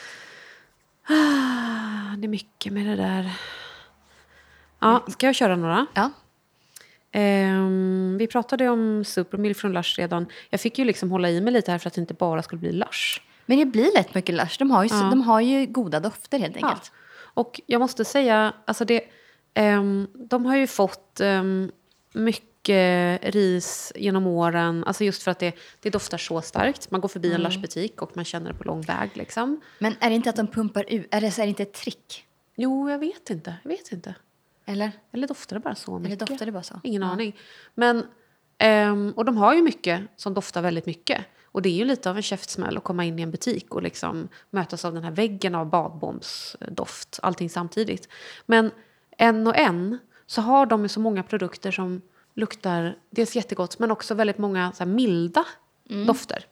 [1.09, 3.32] Ah, det är mycket med det där.
[4.78, 5.86] Ja, ska jag köra några?
[5.95, 6.11] Ja.
[7.12, 10.26] Ehm, vi pratade om Supermilk från Lush redan.
[10.51, 12.59] Jag fick ju liksom hålla i mig lite här för att det inte bara skulle
[12.61, 13.20] bli Lush.
[13.47, 14.57] Men det blir lätt mycket Lush.
[14.59, 15.03] De har ju, Ja.
[15.11, 16.93] de har ju goda dofter helt enkelt.
[17.34, 19.01] Och jag måste säga, alltså det,
[19.55, 21.70] ehm, de har ju fått ehm,
[22.12, 22.51] mycket
[23.22, 24.84] ris genom åren.
[24.84, 26.90] Alltså just för att det, det doftar så starkt.
[26.90, 27.36] Man går förbi Mm.
[27.40, 29.10] en Lush-butik och man känner det på lång väg.
[29.14, 29.60] Liksom.
[29.78, 31.06] Men är det inte att de pumpar ut?
[31.10, 32.24] Är det, så är det inte ett trick?
[32.56, 33.54] Jo, jag vet inte.
[33.62, 34.14] Jag vet inte.
[34.66, 34.92] Eller?
[35.12, 36.28] Eller doftar det bara så Eller mycket?
[36.28, 36.80] doftar det bara så?
[36.82, 37.08] Ingen Ja.
[37.08, 37.36] aning.
[37.74, 38.06] Men,
[38.58, 41.24] ehm, och de har ju mycket som doftar väldigt mycket.
[41.44, 43.82] Och det är ju lite av en käftsmäll att komma in i en butik och
[43.82, 47.18] liksom mötas av den här väggen av badbombsdoft.
[47.22, 48.08] Allting samtidigt.
[48.46, 48.70] Men
[49.18, 52.00] en och en så har de ju så många produkter som
[52.35, 55.45] luktar dels jättegott men också väldigt många så milda
[56.07, 56.47] dofter.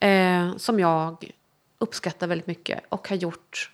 [0.00, 1.30] Eh, som jag
[1.78, 3.70] uppskattar väldigt mycket och har gjort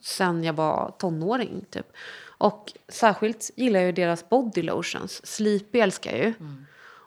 [0.00, 1.64] sen jag var tonåring.
[1.70, 1.86] Typ.
[2.22, 5.26] Och särskilt gillar jag ju deras body lotions.
[5.26, 6.34] Sleepy älskar jag ju.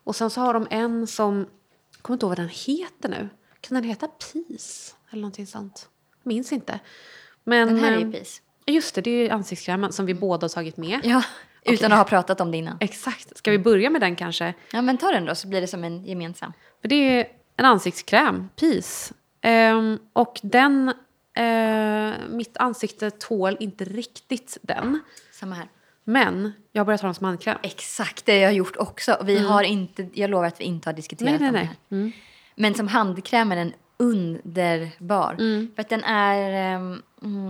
[0.04, 1.46] Och sen så har de en som,
[1.92, 3.30] jag kommer inte ihåg vad den heter nu.
[3.62, 4.94] Kan den heta Peace?
[5.12, 5.90] Eller någonting sånt.
[6.24, 6.80] Minns inte.
[7.44, 8.42] Men, Den här är ju ehm, pis.
[8.66, 11.02] Just det, det är ju ansiktskrämen som vi båda har tagit med.
[11.04, 11.24] Ja,
[11.66, 12.78] utan att ha pratat om det innan.
[12.80, 13.38] Exakt.
[13.38, 14.54] Ska vi börja med den kanske?
[14.72, 16.54] Ja, men ta den då så blir det som en gemensam.
[16.82, 19.14] För det är en ansiktskräm, Peace.
[19.42, 20.94] Ehm, och den,
[21.36, 25.00] eh, mitt ansikte tål inte riktigt den.
[25.32, 25.68] Samma här.
[26.04, 27.58] Men jag har börjat ha den som handkräm.
[27.64, 29.18] Exakt det jag har gjort också.
[29.24, 31.66] Vi har inte, jag lovar att vi inte har diskuterat Nej, nej, nej.
[31.66, 31.98] här.
[31.98, 32.12] Mm.
[32.56, 35.36] Men som handkräm är den underbar.
[35.40, 35.72] Mm.
[35.76, 36.76] För att den är...
[37.24, 37.50] mm,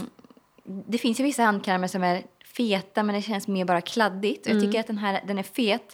[0.66, 2.24] det finns ju vissa handkrämer som är
[2.58, 4.48] feta men det känns mer bara kladdigt.
[4.48, 4.58] Mm.
[4.58, 5.94] Jag tycker att den här den är fet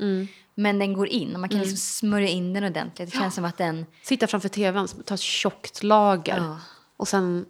[0.55, 1.33] men den går in.
[1.33, 3.11] Och man kan liksom smörja in den ordentligt.
[3.11, 3.85] Det känns som att den...
[4.01, 6.37] Sitta framför tvn, ta ett tjockt lager.
[6.37, 6.59] Ja.
[6.97, 7.45] Och sen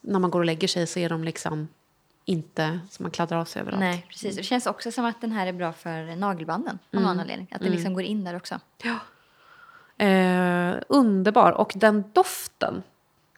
[0.00, 1.68] när man går och lägger sig så är de liksom
[2.24, 3.80] inte som man kladdar av sig överallt.
[3.80, 4.36] Nej, precis.
[4.36, 7.48] Det känns också som att den här är bra för nagelbanden av någon anledning.
[7.50, 8.60] Att den liksom går in där också.
[9.98, 11.52] Eh, underbar.
[11.52, 12.82] Och den doften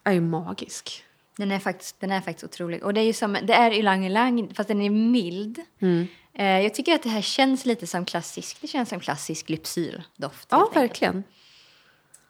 [0.04, 1.04] är ju magisk.
[1.41, 2.82] Den är faktiskt, den är faktiskt otrolig.
[2.84, 5.59] Och det är ju som, det är ylang ylang fast den är mild.
[6.34, 10.49] Eh, jag tycker att det här känns lite som klassisk, det känns som klassisk lypsyldoft.
[10.51, 11.24] Ja, verkligen.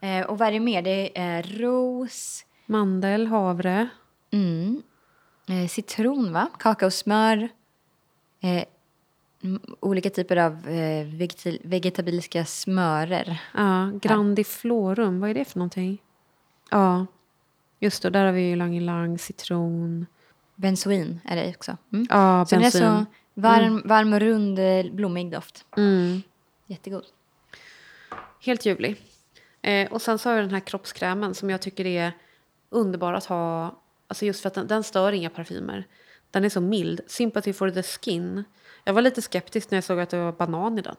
[0.01, 0.83] Eh, och vad är det mer?
[0.83, 3.89] Det är ros, Mandel, havre.
[4.33, 4.83] mm,
[5.49, 6.49] eh, citron va?
[6.59, 7.49] Kakaosmör.
[8.41, 8.65] Eh,
[9.81, 13.41] olika typer av eh, vegetil- vegetabiliska smörer.
[13.55, 15.99] Ja, grandiflorum, vad är det för någonting?
[16.71, 17.07] Ja,
[17.81, 18.11] just det.
[18.11, 20.07] Där har vi ju lang lang, citron.
[20.55, 21.77] Benzoin är det också.
[21.93, 22.07] Mm.
[22.11, 23.05] Ja, Så den är så
[23.35, 25.65] varm, varm och rund, eh, blommig doft.
[25.77, 26.23] Mm.
[26.67, 27.05] Jättegod.
[28.41, 29.03] Helt ljuvlig.
[29.63, 32.13] Eh, och sen så har jag den här kroppskrämen som jag tycker är
[32.71, 33.77] underbar att ha.
[34.07, 35.87] Alltså just för att den, den stör inga parfymer.
[36.31, 37.01] Den är så mild.
[37.07, 38.45] Sympathy for the skin.
[38.85, 40.97] Jag var lite skeptisk när jag såg att det var banan i den.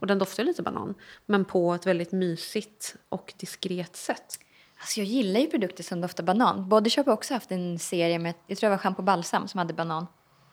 [0.00, 0.94] Och den doftar lite banan.
[1.26, 4.38] Men på ett väldigt mysigt och diskret sätt.
[4.84, 6.68] Alltså jag gillar ju produkter som doftar banan.
[6.68, 9.58] Body Shop har också haft en serie med, jag tror det var schampo balsam som
[9.58, 10.06] hade banan.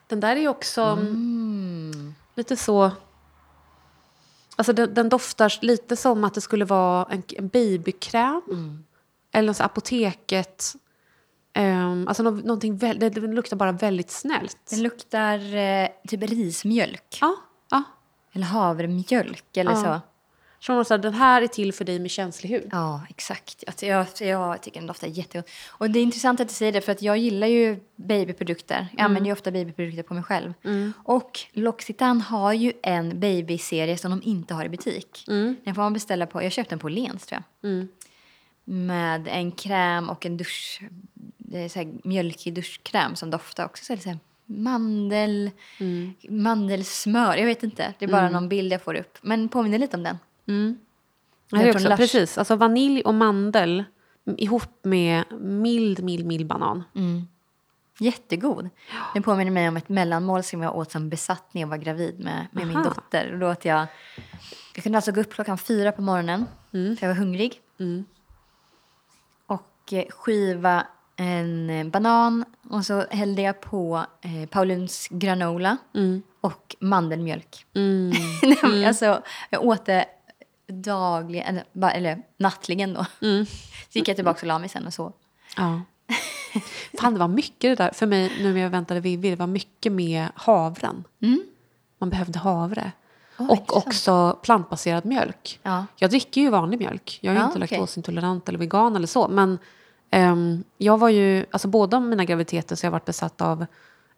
[0.08, 2.14] Den där är ju också Mm.
[2.36, 2.92] lite så...
[4.56, 8.42] Alltså den, den doftar lite som att det skulle vara en, en babykräm.
[8.50, 8.84] Mm.
[9.32, 10.74] Eller något apoteket.
[11.58, 14.58] Um, alltså nå, någonting det luktar bara väldigt snällt.
[14.70, 17.18] Den luktar eh, typ rismjölk.
[17.22, 17.36] Ja,
[17.72, 17.84] ja.
[18.34, 19.78] Eller havremjölk eller Ja.
[19.84, 20.02] så.
[20.62, 22.70] Så man den här är till för dig med känslig hud.
[22.72, 23.64] Ja, exakt.
[23.68, 25.50] Alltså jag, jag tycker den doftar jättegott.
[25.70, 28.88] Och det är intressant att du säger det för att jag gillar ju babyprodukter.
[28.92, 30.54] Jag använder ju ofta babyprodukter på mig själv.
[31.04, 35.24] Och L'Occitane har ju en babyserie som de inte har i butik.
[35.64, 37.88] Den får man beställa på, jag köpte den på Lens tror jag.
[38.64, 40.82] Med en kräm och en dusch,
[41.70, 43.98] så här mjölkig duschkräm som doftar också.
[43.98, 45.52] Så här mandel,
[46.30, 47.94] mandelsmör, jag vet inte.
[48.00, 49.18] Det är bara någon bild jag får upp.
[49.22, 50.18] Men påminner lite om den.
[51.50, 53.84] Ja, det är från också, precis, alltså vanilj och mandel
[54.38, 56.84] ihop med mild, mild, mild banan.
[58.00, 58.70] Jättegod.
[59.14, 62.20] Den påminner mig om ett mellanmål som jag åt som besatt när jag var gravid
[62.20, 63.34] med, med min dotter.
[63.34, 63.88] Och då åt jag,
[64.76, 66.98] jag kunde alltså gå upp klockan fyra på morgonen Mm.
[66.98, 67.62] för jag var hungrig.
[69.46, 75.78] Och eh, skiva en eh, banan och så hällde jag på eh, Pauluns granola
[76.42, 77.66] och mandelmjölk.
[77.76, 78.12] Mm.
[78.64, 80.06] Men alltså, jag åt det
[80.72, 81.60] dagligen,
[81.94, 83.06] eller, nattligen då.
[83.22, 83.46] Mm.
[83.46, 83.52] Så
[84.00, 85.14] gick jag tillbaka och la mig sen och sov.
[85.58, 85.82] Ja.
[87.00, 87.92] Fan, det var mycket det där.
[87.94, 91.04] För mig, nu när jag väntade Vivi, det var mycket med havren.
[92.00, 92.92] Man behövde havre.
[93.38, 95.60] Åh, och också plantbaserad mjölk.
[95.64, 95.86] Ja.
[95.98, 97.20] Jag dricker ju vanlig mjölk.
[97.22, 97.78] Jag är Ja, inte okej.
[97.78, 99.28] laktosintolerant eller vegan eller så.
[99.28, 99.58] Men
[100.12, 103.66] ehm, jag var ju, alltså båda mina graviditeter så har jag varit besatt av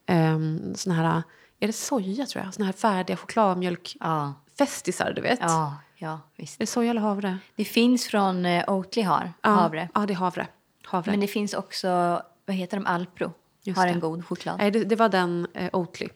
[0.09, 1.23] um, såna här,
[1.59, 2.53] är det soja tror jag?
[2.53, 5.13] Såna här färdiga chokladmjölkfestisar, Ja.
[5.13, 5.39] du vet.
[5.41, 6.55] Ja, ja, visst.
[6.55, 7.37] Är det soja eller havre?
[7.55, 9.89] Det finns från eh, Oatly har, Ja, havre.
[9.95, 10.47] Ja, det är havre.
[10.85, 11.11] havre.
[11.11, 13.31] Men det finns också, vad heter de, Alpro.
[13.63, 13.93] Just har det.
[13.93, 14.57] en god choklad.
[14.57, 16.07] Nej, det, det var den eh, Oatly.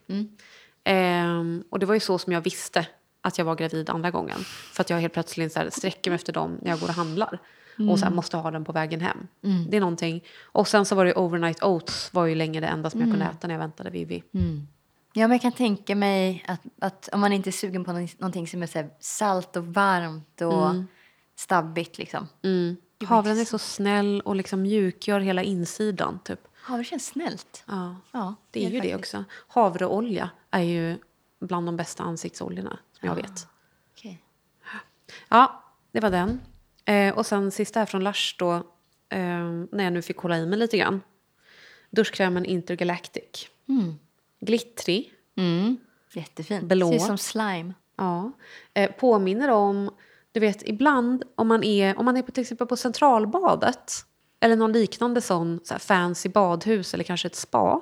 [0.84, 2.88] Ehm, och det var ju så som jag visste
[3.22, 4.38] att jag var gravid andra gången.
[4.74, 6.94] För att jag helt plötsligt så här, sträcker mig efter dem när jag går och
[6.94, 7.40] handlar.
[7.90, 9.28] Och så här, måste ha den på vägen hem.
[9.70, 10.24] Det är någonting.
[10.44, 13.26] Och sen så var det overnight oats var ju länge det enda som jag kunde
[13.26, 14.24] äta när jag väntade Vivi.
[15.14, 18.48] Ja, men jag kan tänka mig att, att om man inte är sugen på någonting,
[18.48, 20.76] som är så salt och varmt och
[21.36, 22.28] stabbigt liksom.
[22.44, 22.78] Mm.
[23.06, 26.20] Havren är så snäll och liksom mjukgör hela insidan.
[26.24, 26.40] Typ.
[26.62, 27.64] Havre känns snällt.
[27.68, 29.16] Ja, Ja, det är ju det faktiskt.
[29.16, 29.24] också.
[29.48, 30.98] Havreolja är ju
[31.40, 33.48] bland de bästa ansiktsoljorna som jag vet.
[33.92, 34.24] Okej.
[35.30, 36.42] Ja, det var den.
[36.86, 38.54] Eh, och sen sista här från Lush då,
[39.10, 39.20] eh,
[39.72, 41.02] när jag nu fick hålla i mig lite grann.
[41.90, 43.50] Duschkrämen Intergalactic.
[44.40, 45.14] Glittrig.
[45.38, 45.78] Mm.
[46.14, 46.68] Jättefin.
[46.68, 46.88] Blå.
[46.90, 47.74] Ser ut som slime.
[47.98, 48.32] Ja.
[48.74, 49.90] Eh, påminner om,
[50.32, 53.94] du vet ibland om man är, om man är på, till exempel på Centralbadet
[54.40, 57.82] eller någon liknande sån så fancy badhus eller kanske ett spa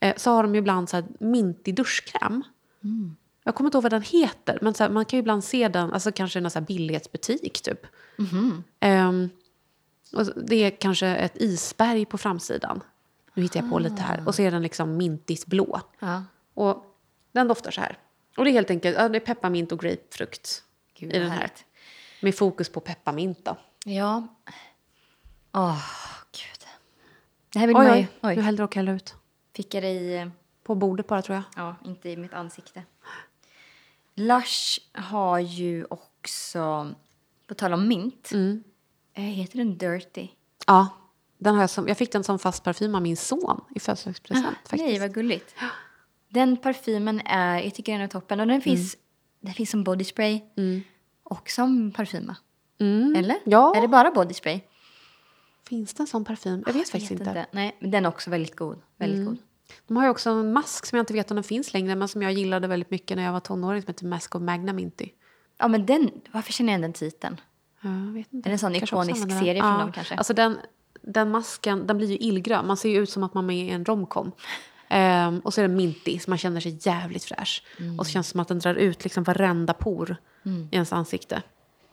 [0.00, 2.42] eh, så har de ju ibland så här mintig duschkräm.
[3.44, 5.68] Jag kommer inte ihåg vad den heter, men så här, man kan ju ibland se
[5.68, 7.86] den, alltså kanske i någon så här billighetsbutik typ.
[8.80, 9.28] Ehm,
[10.12, 12.80] och så- det är kanske ett isberg på framsidan.
[13.40, 14.26] Nu hittar jag på lite här.
[14.28, 15.80] Och så är den liksom mintigt blå.
[15.98, 16.24] Ja.
[16.54, 16.84] Och
[17.32, 17.98] den doftar så här.
[18.36, 20.64] Och det är helt enkelt ja, det är pepparmint och grapefrukt
[20.94, 21.36] Gud, i den här.
[21.38, 21.64] härligt.
[22.22, 23.56] Med fokus på pepparmint då.
[23.84, 24.26] Ja.
[25.52, 25.84] Åh,
[26.32, 26.66] gud.
[27.52, 28.06] Det här vill Oj, man ju...
[28.22, 29.14] oj, nu hällde och hälla ut.
[29.56, 30.16] Fick jag det i...
[30.18, 30.28] eh,
[30.62, 31.44] På bordet bara tror jag.
[31.64, 32.82] Ja, inte i mitt ansikte.
[34.14, 36.94] Lush har ju också,
[37.46, 38.64] på tal om mint, Mm.
[39.14, 40.28] eh, heter den Dirty?
[40.66, 40.88] Ja,
[41.40, 44.56] Den har jag, som, jag fick den som fast parfym av min son i födelsedagspresent.
[44.56, 44.84] faktiskt.
[44.84, 45.54] Nej, vad gulligt.
[46.28, 48.40] Den parfymen är, jag tycker den är toppen.
[48.40, 48.96] Och den finns,
[49.40, 50.40] den finns som body spray
[51.22, 52.36] och som parfym va?
[53.18, 53.36] Eller?
[53.44, 53.76] Ja.
[53.76, 54.60] Är det bara body spray?
[55.68, 56.62] Finns det en sån parfym?
[56.66, 57.46] Jag vet faktiskt inte.
[57.52, 58.78] Nej, men den är också väldigt god.
[58.96, 59.38] Väldigt god.
[59.86, 62.08] De har ju också en mask som jag inte vet om den finns längre men
[62.08, 65.08] som jag gillade väldigt mycket när jag var tonåring som heter Mask of Magna Minty.
[65.58, 67.40] Ja, men den, varför känner jag igen den titeln?
[67.80, 68.48] Ja, Jag vet inte.
[68.48, 70.14] Är det en sån Kanske ikonisk serie från dem kanske?
[70.14, 70.58] Alltså den,
[71.12, 72.66] den masken den blir ju illgrön.
[72.66, 74.32] Man ser ju ut som att man är med i en romcom.
[74.88, 77.62] Ehm, och så är den minty så man känner sig jävligt fräsch.
[77.78, 77.98] Mm.
[77.98, 81.42] Och så känns det som att den drar ut liksom varenda por i ens ansikte.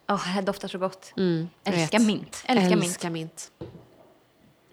[0.10, 1.14] Åh, det doftar så gott.
[1.18, 2.44] Mm, Älskar mint.
[2.46, 2.84] Älskar mint.
[2.84, 3.52] Älskar mint.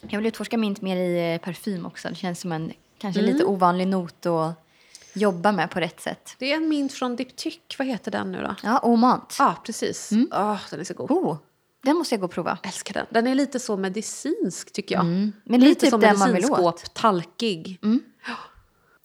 [0.00, 2.08] Jag vill utforska mint mer i eh, parfym också.
[2.08, 3.32] Det känns som en kanske Mm.
[3.32, 4.54] lite ovanlig not att
[5.14, 6.36] jobba med på rätt sätt.
[6.38, 7.76] Det är en mint från Diptyque.
[7.78, 8.54] Vad heter den nu då?
[8.62, 9.36] Ja, Omant.
[9.38, 10.10] Ja, precis.
[10.32, 11.10] Åh, den är så god.
[11.10, 11.36] Oh,
[11.84, 12.58] den måste jag gå och prova.
[12.62, 13.06] Älskar den.
[13.10, 15.04] Den är lite så medicinsk tycker jag.
[15.04, 17.78] Men det är typ lite som den man vill medicinskåp, talkig.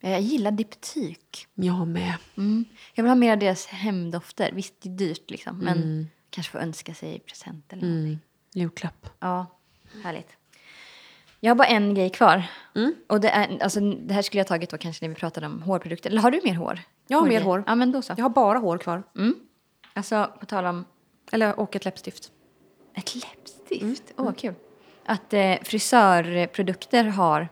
[0.02, 1.48] Jag gillar diptyk.
[1.54, 2.14] Jag med.
[2.38, 2.66] Mm.
[2.94, 4.52] Jag vill ha mer av deras hemdofter.
[4.54, 5.58] Visst, det är dyrt liksom.
[5.60, 6.08] Men Mm.
[6.30, 8.20] kanske få önska sig present eller någonting.
[8.54, 9.10] Julklapp.
[9.20, 9.46] Ja,
[10.04, 10.30] härligt.
[11.40, 12.44] Jag har bara en grej kvar.
[12.76, 12.94] Mm.
[13.08, 15.62] Och det, är, alltså, det här skulle jag tagit då kanske när vi pratade om
[15.62, 16.10] hårprodukter.
[16.10, 16.80] Eller har du mer hår?
[17.08, 17.44] Jag har mer Hårgrejer?
[17.60, 17.64] hår.
[17.68, 18.14] Ja, men då så.
[18.18, 19.04] Jag har bara hår kvar.
[19.94, 20.86] Alltså, på tal om
[21.32, 22.32] Eller, och ett läppstift.
[22.94, 24.04] Ett läppstift.
[24.18, 24.54] Åh, kul.
[25.06, 27.48] Att eh, frisörprodukter har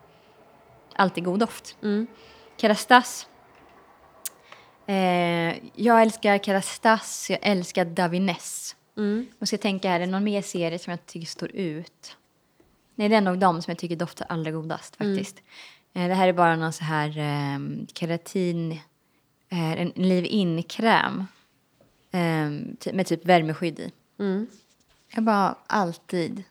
[0.96, 1.78] alltid god doft.
[1.84, 2.08] Mm.
[2.58, 3.28] Kerastas.
[4.86, 8.76] Eh, jag älskar Kerastas, jag älskar Davines.
[8.98, 9.28] Mm.
[9.40, 12.18] Jag tänka här, är det någon mer serie som jag tycker står ut?
[12.96, 15.38] Nej, det är nog de som jag tycker doftar allra godast faktiskt.
[15.94, 17.60] Eh, det här är bara någon så här eh,
[17.94, 18.72] keratin,
[19.50, 21.26] eh, en leave-in-kräm.
[22.12, 22.50] Eh,
[22.94, 23.92] med typ värmeskydd i.
[24.20, 24.48] Mm.
[25.14, 26.44] Jag bara alltid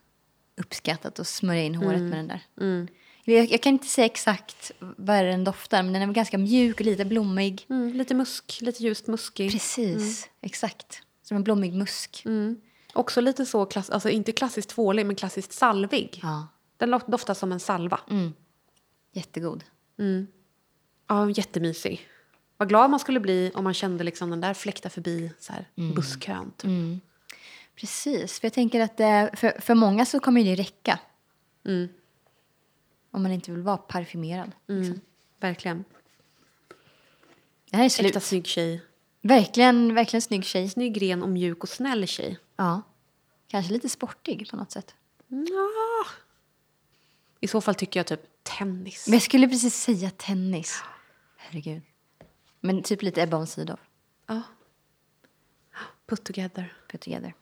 [0.56, 2.40] uppskattat att smörja in håret med den där.
[2.60, 2.88] Mm.
[3.24, 6.86] Jag, jag kan inte säga exakt vad den doftar, men den är ganska mjuk och
[6.86, 7.66] lite blommig.
[7.70, 9.52] Mm, lite musk, lite ljust muskig.
[9.52, 11.02] Precis, exakt.
[11.22, 12.22] Som en blommig musk.
[12.26, 12.60] Mm.
[12.92, 16.20] Också lite så, klass, alltså inte klassiskt tvålig men klassiskt salvig.
[16.22, 18.00] Ja, Den doftar som en salva.
[19.12, 19.64] jättegod.
[21.06, 22.08] Ja, jättemysig.
[22.56, 25.68] Vad glad man skulle bli om man kände liksom den där fläkta förbi så här,
[25.94, 26.52] busskön.
[26.56, 26.70] Typ.
[27.76, 28.96] Precis, för jag tänker att
[29.38, 31.00] för, för många så kommer det räcka.
[31.64, 31.88] Mm.
[33.10, 34.52] Om man inte vill vara parfymerad.
[34.68, 35.00] Mm.
[35.40, 35.84] Verkligen.
[37.70, 38.06] Det här är slut.
[38.06, 38.82] Äkta snygg tjej.
[39.20, 40.68] Verkligen, verkligen snygg tjej.
[40.68, 42.38] Snygg, ren och mjuk och snäll tjej.
[42.56, 42.82] Ja.
[43.48, 44.94] Kanske lite sportig på något sätt.
[45.28, 46.06] Ja.
[47.40, 49.06] I så fall tycker jag typ tennis.
[49.06, 50.82] Men jag skulle precis säga tennis.
[51.36, 51.82] Herregud.
[52.60, 53.78] Men typ lite Ebba von Sydow.
[54.26, 54.42] Ja.
[56.06, 56.74] Put together.
[56.88, 57.34] Put together.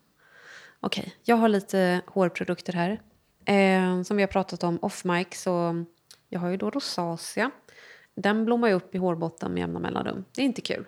[0.87, 3.01] Okej, jag har lite hårprodukter här.
[3.45, 5.85] Eh, som vi har pratat om off mic så
[6.28, 7.51] jag har ju då rosacea.
[8.14, 10.24] Den blommar ju upp i hårbotten med jämna mellanrum.
[10.35, 10.85] Det är inte kul.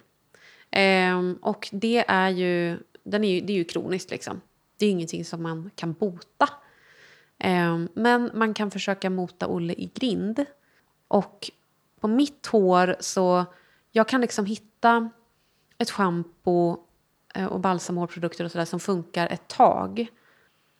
[0.70, 4.40] Eh, och det är ju, den är ju, det är ju kroniskt liksom.
[4.76, 6.48] Det är ju ingenting som man kan bota.
[7.38, 10.44] Eh, men man kan försöka mota Olle i grind.
[11.08, 11.50] Och
[12.00, 13.44] på mitt hår så,
[13.92, 15.10] jag kan liksom hitta
[15.78, 16.85] ett schampo
[17.44, 20.06] och balsamhårprodukter och sådär som funkar ett tag.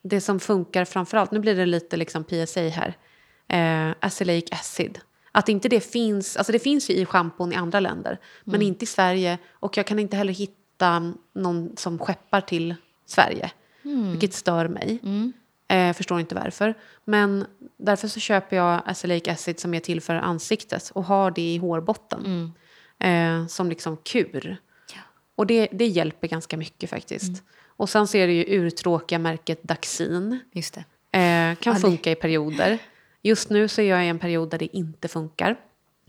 [0.02, 2.96] Det som funkar framförallt, nu blir det lite liksom PSA här,
[3.48, 4.98] eh, acylic acid.
[5.32, 8.84] Att inte det finns, alltså det finns ju i schampon i andra länder, men inte
[8.84, 9.38] i Sverige.
[9.52, 12.74] Och jag kan inte heller hitta någon som skeppar till
[13.06, 13.50] Sverige,
[14.10, 14.98] vilket stör mig.
[15.68, 16.74] Eh, förstår inte varför.
[17.04, 17.46] Men
[17.76, 21.58] därför så köper jag acylic acid som är till för ansiktet och har det i
[21.58, 22.52] hårbotten.
[22.98, 24.56] Eh, som liksom kur.
[25.36, 27.42] Och det, det hjälper ganska mycket faktiskt.
[27.66, 30.38] Och sen så är det ju urtråkiga märket Daxin.
[30.52, 30.80] Just det.
[31.18, 32.78] Eh, kan Ja, det- funka i perioder.
[33.22, 35.56] Just nu så är jag i en period där det inte funkar.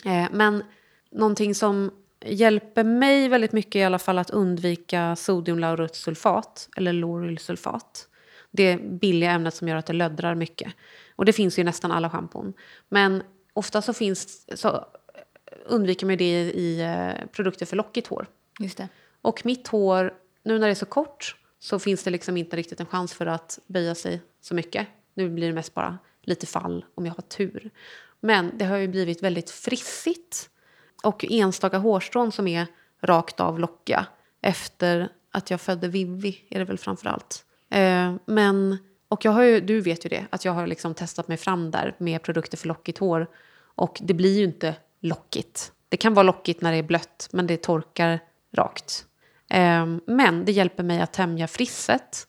[0.06, 0.64] Eh, men
[1.12, 1.92] någonting som
[2.26, 8.08] hjälper mig väldigt mycket i alla fall att undvika sodiumlaurutsulfat eller laurylsulfat.
[8.52, 10.74] Det billiga ämnet som gör att det löddrar mycket.
[11.16, 12.54] Och det finns ju i nästan alla schampon.
[12.90, 13.24] Men
[13.54, 14.86] ofta så, finns, så
[15.66, 18.28] undviker man det i eh, produkter för lockigt hår.
[18.60, 18.88] Just det.
[19.28, 20.14] Och mitt hår,
[20.44, 23.26] nu när det är så kort så finns det liksom inte riktigt en chans för
[23.26, 24.88] att böja sig så mycket.
[25.14, 27.72] Nu blir det mest bara lite fall om jag har tur.
[28.20, 30.50] Men det har ju blivit väldigt frissigt
[31.04, 32.68] och enstaka hårstrån som är
[33.02, 34.06] rakt av lockiga
[34.42, 37.46] efter att jag födde Vivi är det väl framför allt.
[37.70, 41.28] Eh, men, och jag har ju, du vet ju det, att jag har liksom testat
[41.28, 43.28] mig fram där med produkter för lockigt hår
[43.76, 45.72] och det blir ju inte lockigt.
[45.90, 48.20] Det kan vara lockigt när det är blött men det torkar
[48.52, 49.08] rakt.
[49.50, 52.28] Eh, men det hjälper mig att tämja frisset.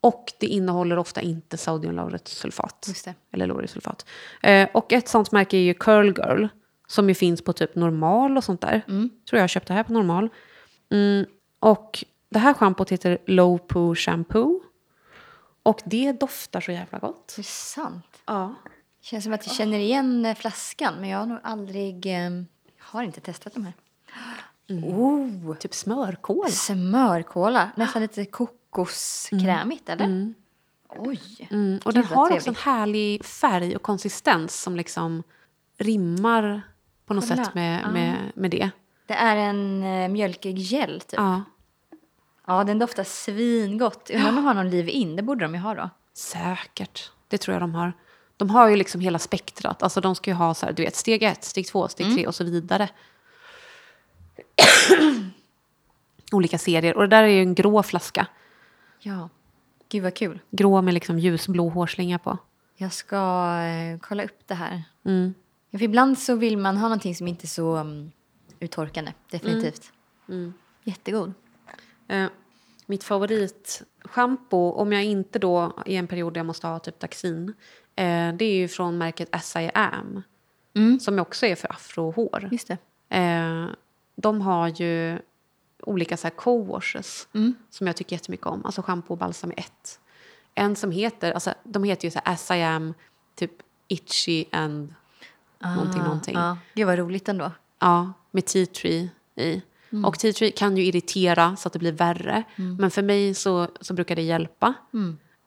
[0.00, 2.88] Och det innehåller ofta inte sodiumlauretsulfat.
[3.32, 4.06] Eller lauretsulfat.
[4.42, 6.46] Eh, och ett sånt märke är ju Curl Girl.
[6.88, 8.82] Som ju finns på typ normal och sånt där.
[9.30, 10.28] Tror jag köpte här på normal.
[10.90, 11.26] Mm,
[11.60, 14.62] och det här schampot heter Low Poo Shampoo.
[15.62, 17.32] Och det doftar så jävla gott.
[17.36, 18.22] Det är sant.
[18.26, 18.54] Ja.
[19.02, 22.06] Känns som att jag känner igen eh, flaskan, men jag har nog aldrig...
[22.06, 22.30] Eh,
[22.78, 23.72] har inte testat de här.
[24.68, 26.50] Oh, Typ smörkål.
[26.50, 27.70] smörkola.
[27.76, 30.34] Nästan lite kokoskrämigt, eller?
[30.88, 31.20] Oj.
[31.50, 32.58] Mm, och den har också en trevligt.
[32.60, 35.22] härlig färg och konsistens som liksom
[35.78, 36.62] rimmar
[37.06, 37.44] på något Kolla.
[37.44, 38.70] sätt med, med, med det.
[39.06, 41.18] Det är en eh, mjölkig gel, typ.
[41.20, 41.42] Ja,
[42.46, 44.10] Ja, den doftar svingott.
[44.14, 45.16] Undrar om de har någon liv-in?
[45.16, 45.90] Det borde de ju ha då.
[46.14, 47.10] säkert.
[47.28, 47.92] Det tror jag de har.
[48.36, 49.82] De har ju liksom hela spektrat.
[49.82, 52.26] Alltså de ska ju ha så här, du vet, steg ett, steg två, steg tre
[52.26, 52.88] och så vidare.
[56.32, 56.96] Olika serier.
[56.96, 58.26] Och det där är ju en grå flaska.
[59.00, 59.28] Ja.
[59.88, 60.40] Gud vad kul.
[60.50, 62.38] Grå med liksom ljusblå hårslinga på.
[62.76, 63.16] Jag ska
[63.60, 64.82] eh, kolla upp det här.
[65.04, 65.34] Mm.
[65.70, 68.12] Ja, för ibland så vill man ha någonting som inte är så um,
[68.60, 69.12] uttorkande.
[69.30, 69.92] Definitivt.
[70.28, 70.54] Mm.
[70.84, 71.32] Jättegod.
[72.08, 72.26] Eh,
[72.86, 77.54] mitt favoritschampo, om jag inte då i en period där jag måste ha typ Daxin,
[77.96, 80.22] eh, det är ju från märket As I Am.
[81.00, 82.48] Som också är för afrohår.
[82.52, 82.78] Just det.
[83.16, 83.66] Eh,
[84.16, 85.18] de har ju
[85.82, 87.26] olika så här co-washes
[87.70, 88.64] som jag tycker jättemycket om.
[88.64, 90.00] Alltså schampo och balsam i ett.
[90.54, 92.94] En som heter, alltså de heter ju så här As I Am,
[93.34, 93.52] typ
[93.88, 94.94] Itchy and
[95.58, 96.34] någonting, någonting.
[96.34, 96.58] Ja.
[96.74, 97.52] Gud vad roligt ändå.
[97.78, 99.62] Ja, med tea tree i.
[100.04, 102.42] Och tea tree kan ju irritera så att det blir värre.
[102.78, 104.74] Men för mig så, så brukar det hjälpa.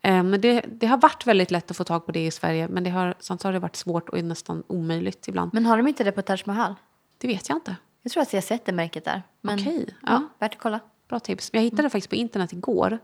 [0.01, 2.67] Eh, men det, det har varit väldigt lätt att få tag på det i Sverige.
[2.67, 5.53] Men det har, sen så har det varit svårt och nästan omöjligt ibland.
[5.53, 6.75] Men har de inte det på Taj Mahal?
[7.17, 7.75] Det vet jag inte.
[8.01, 9.23] Jag tror att jag sett det märket där.
[9.41, 10.23] Men, Okej, Ja.
[10.39, 10.79] Värt att kolla.
[11.09, 11.49] Bra tips.
[11.53, 12.99] Jag hittade det faktiskt på internet igår.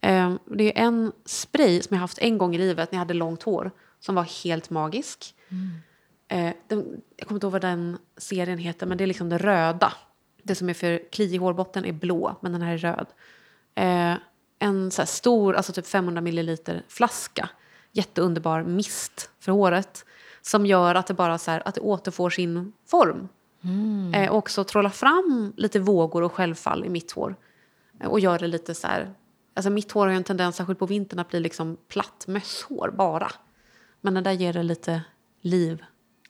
[0.00, 3.14] Eh, det är en spray som jag haft en gång i livet när jag hade
[3.14, 3.70] långt hår.
[4.00, 5.34] Som var helt magisk.
[6.28, 9.38] Eh, den, jag kommer inte ihåg vad den serien heter, men det är liksom det
[9.38, 9.92] röda.
[10.42, 13.06] Det som är för kliig hårbotten är blå, men den här är röd.
[13.74, 14.14] Eh,
[14.58, 17.48] en så här stor, alltså typ 500 milliliter flaska.
[17.92, 20.04] Jätteunderbar mist för håret.
[20.42, 23.28] Som gör att det bara så här, att det återfår sin form.
[24.14, 27.36] Eh, och också trollar fram lite vågor och självfall i mitt hår.
[28.00, 29.14] Eh, och gör det lite så här...
[29.54, 33.30] Alltså mitt hår har en tendens, särskilt på vintern, att bli liksom platt mösshår bara.
[34.00, 35.02] Men den där ger det lite
[35.40, 35.84] liv.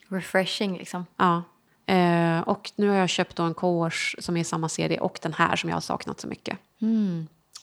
[0.09, 1.07] Refreshing liksom.
[1.17, 1.43] Ja.
[1.87, 5.33] Eh, och nu har jag köpt en co-wash som är i samma serie och den
[5.33, 6.59] här som jag har saknat så mycket.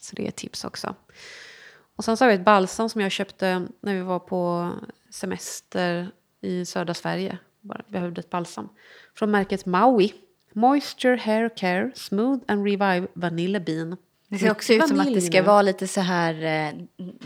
[0.01, 0.95] Så det är ett tips också.
[1.95, 4.71] Och sen så har vi ett balsam som jag köpte när vi var på
[5.09, 6.11] semester
[6.41, 7.37] i södra Sverige.
[7.61, 8.69] Bara behövde ett balsam.
[9.15, 10.13] Från märket Maui.
[10.53, 13.97] Moisture Hair Care Smooth and Revive Vanilla Bean.
[14.27, 16.33] Det ser också ut som att det ska vara lite så här...
[16.67, 16.73] eh,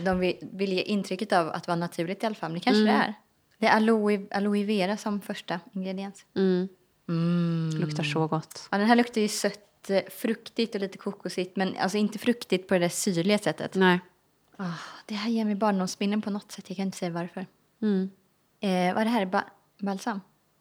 [0.04, 0.18] De
[0.52, 2.50] vill, ge intrycket av att vara naturligt i alla fall.
[2.50, 2.94] Men det kanske Mm.
[2.94, 3.14] det är.
[3.58, 6.24] Det är aloe, aloe vera som första ingrediens.
[7.80, 8.68] Luktar så gott.
[8.70, 11.56] Ja, den här luktar ju sött, eh, fruktigt och lite kokosigt.
[11.56, 13.74] Men alltså inte fruktigt på det där syrliga sättet.
[13.74, 14.00] Nej.
[14.56, 14.64] Ah,
[15.06, 16.64] det här ger mig barndomsminnen på något sätt.
[16.70, 17.40] Jag kan inte säga varför.
[18.60, 19.26] Eh, vad är det här?
[19.26, 19.42] Ba
[19.84, 20.20] balsam?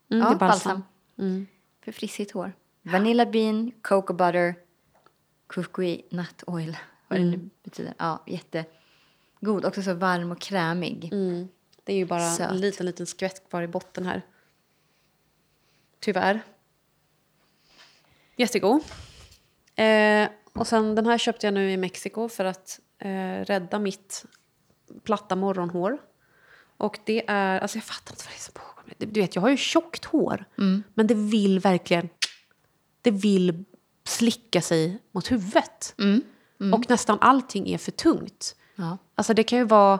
[0.10, 0.84] Mm, ja, det är balsam.
[1.18, 1.48] Mm.
[1.82, 2.54] För frissigt hår.
[2.82, 4.56] Vanilla bean, cocoa butter,
[5.48, 6.78] kukui nut oil.
[7.08, 7.40] Vad det Mm.
[7.40, 7.94] nu betyder.
[7.98, 9.66] Ja, jättegod.
[9.66, 11.10] Också så varm och krämig.
[11.14, 11.48] Mm.
[11.84, 12.52] Det är ju bara Söt.
[12.52, 14.22] en liten, liten skvätt kvar i botten här.
[16.00, 16.42] Tyvärr.
[18.36, 18.82] Jättegod.
[19.76, 24.26] Eh, och sen den här köpte jag nu i Mexiko för att eh, rädda mitt
[25.04, 25.98] platta morgonhår.
[26.78, 28.83] Och det är, alltså jag fattar inte vad det är som pågår.
[28.98, 30.46] Du vet, jag har ju tjockt hår.
[30.94, 32.10] Men det vill verkligen,
[33.02, 33.64] det vill
[34.06, 35.96] slicka sig mot huvudet.
[36.74, 38.56] Och nästan allting är för tungt.
[38.76, 38.98] Ja.
[39.16, 40.00] Alltså det kan ju vara...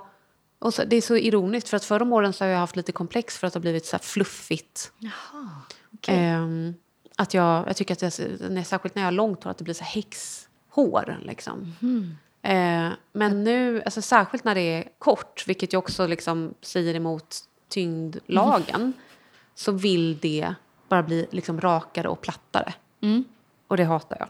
[0.60, 2.92] Och så, det är så ironiskt för att förra åren så har jag haft lite
[2.92, 4.92] komplex för att det har blivit så här fluffigt.
[5.94, 6.16] okej.
[6.18, 6.74] Ehm,
[7.16, 9.64] att jag, jag tycker att det, när, särskilt när jag har långt hår att det
[9.64, 11.20] blir så häxhår.
[11.24, 11.76] Liksom.
[12.42, 17.40] Eh, men nu, alltså särskilt när det är kort, vilket ju också liksom säger emot
[17.74, 18.94] tyngdlagen,
[19.56, 20.54] så vill det
[20.90, 22.74] bara bli liksom rakare och plattare.
[23.68, 24.30] Och det hatar jag.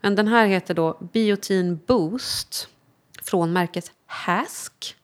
[0.00, 2.68] Men den här heter då Biotin Boost
[3.22, 4.96] från märket Hask.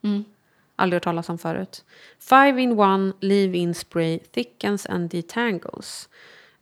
[0.76, 1.84] Aldrig hört talas om förut.
[2.18, 6.08] Five in one leave-in spray thickens and detangles.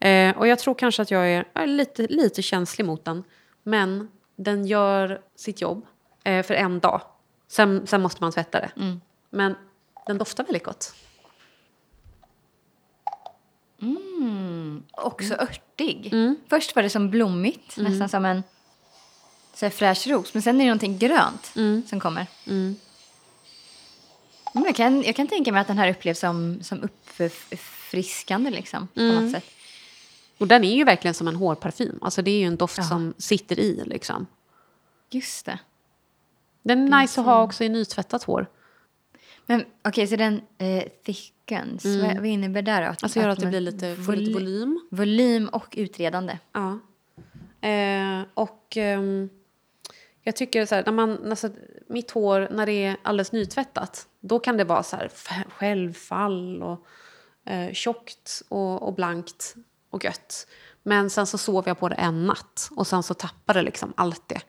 [0.01, 3.25] Eh, och jag tror kanske att jag är, är lite, lite känslig mot den.
[3.63, 5.87] Men den gör sitt jobb
[6.25, 7.01] eh, för en dag.
[7.49, 8.71] Sen, sen måste man tvätta det.
[9.31, 9.55] Men
[10.09, 10.95] den doftar väldigt gott.
[14.93, 15.47] Också Mm.
[15.49, 16.13] örtig.
[16.49, 18.43] Först var det som blommigt, nästan som en
[19.55, 20.35] så fräsch ros.
[20.35, 21.53] Men sen är det någonting grönt
[21.89, 22.27] som kommer.
[22.47, 22.77] Mm,
[24.53, 29.01] jag, kan, jag kan tänka mig att den här upplevs som, som uppfriskande liksom, på
[29.01, 29.45] något sätt.
[30.39, 31.99] Och den är ju verkligen som en hårparfym.
[32.03, 34.27] Alltså det är ju en doft som sitter i liksom.
[35.11, 35.59] Just det.
[36.63, 38.47] Den är nice att ha också i nytvättat hår.
[39.51, 41.85] Men okej, så den eh, thickens.
[41.85, 42.87] Vad, vad innebär det då?
[42.87, 44.81] Alltså gör att det man- blir lite, får lite voly- volym.
[44.91, 46.39] Volym och utredande.
[46.53, 46.79] Ja.
[47.69, 49.29] Eh, och ehm,
[50.23, 51.51] jag tycker så här, när man, alltså,
[51.87, 55.11] mitt hår när det är alldeles nytvättat, då kan det vara så här
[55.49, 56.87] självfall och
[57.53, 59.55] eh, tjockt och, och blankt
[59.91, 60.47] och gött.
[60.89, 63.93] Men sen så sover jag på det en natt och sen så tappar det liksom
[63.97, 64.41] allt det.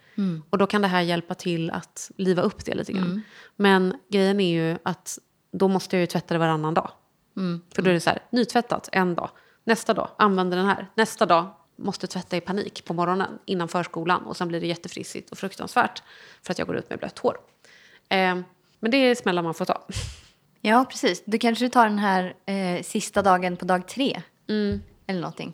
[0.50, 3.22] Och då kan det här hjälpa till att liva upp det lite grann.
[3.56, 5.20] Men grejen är ju att
[5.52, 6.92] då måste jag ju tvätta det varannan dag.
[7.76, 9.30] För då är det så här, nytvättat en dag.
[9.64, 10.88] Nästa dag, använder den här.
[10.96, 14.26] Nästa dag, måste tvätta i panik på morgonen innan förskolan.
[14.26, 16.04] Och sen blir det jättefrissigt och fruktansvärt
[16.42, 17.38] för att jag går ut med blött hår.
[18.10, 18.36] Eh,
[18.80, 19.86] men det är smällar man får ta.
[20.62, 21.24] Ja, precis.
[21.26, 24.22] Då kanske du tar den här eh, sista dagen på dag tre.
[25.08, 25.52] Eller någonting.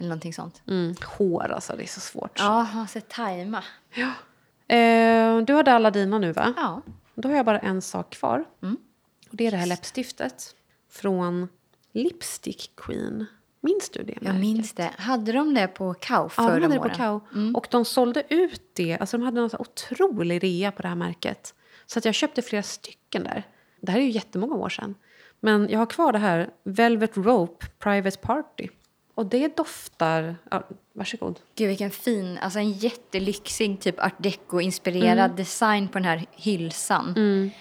[0.00, 0.62] Eller någonting sånt.
[0.66, 0.94] Mm.
[1.18, 2.38] Hår alltså, det är så svårt.
[2.38, 3.64] Ja, man ska tajma.
[4.68, 6.54] Eh, du hade alla dina nu va?
[6.56, 6.82] Ja.
[7.14, 8.44] Då har jag bara en sak kvar.
[9.30, 10.54] Och det är det här läppstiftet.
[10.90, 11.48] Från
[11.92, 13.26] Lipstick Queen.
[13.60, 14.12] Minns du det?
[14.12, 14.40] Jag märket?
[14.40, 14.90] minns det.
[14.98, 17.20] Hade de det på Kao Ja, förra de hade det på Kao.
[17.54, 18.98] Och de sålde ut det.
[18.98, 21.54] Alltså de hade en otrolig rea på det här märket.
[21.86, 23.46] Så att jag köpte flera stycken där.
[23.80, 24.94] Det här är ju jättemånga år sedan.
[25.40, 28.68] Men jag har kvar det här Velvet Rope Private Party.
[29.20, 30.36] Och det doftar...
[30.50, 30.62] Ja,
[30.92, 31.40] varsågod.
[31.54, 37.14] Gud, vilken fin, alltså en jättelyxig typ art deco-inspirerad design på den här hylsan.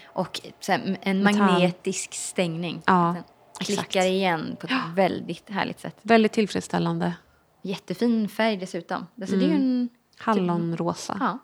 [0.05, 1.41] Och så här, en Metall.
[1.41, 2.81] magnetisk stängning.
[2.85, 3.23] Ja, Den
[3.65, 4.05] klickar exakt.
[4.05, 5.95] igen på ett väldigt härligt sätt.
[6.01, 7.13] Väldigt tillfredsställande.
[7.61, 9.07] Jättefin färg dessutom.
[9.21, 9.89] Alltså, det är ju en...
[10.17, 11.17] Hallonrosa.
[11.19, 11.39] Ja.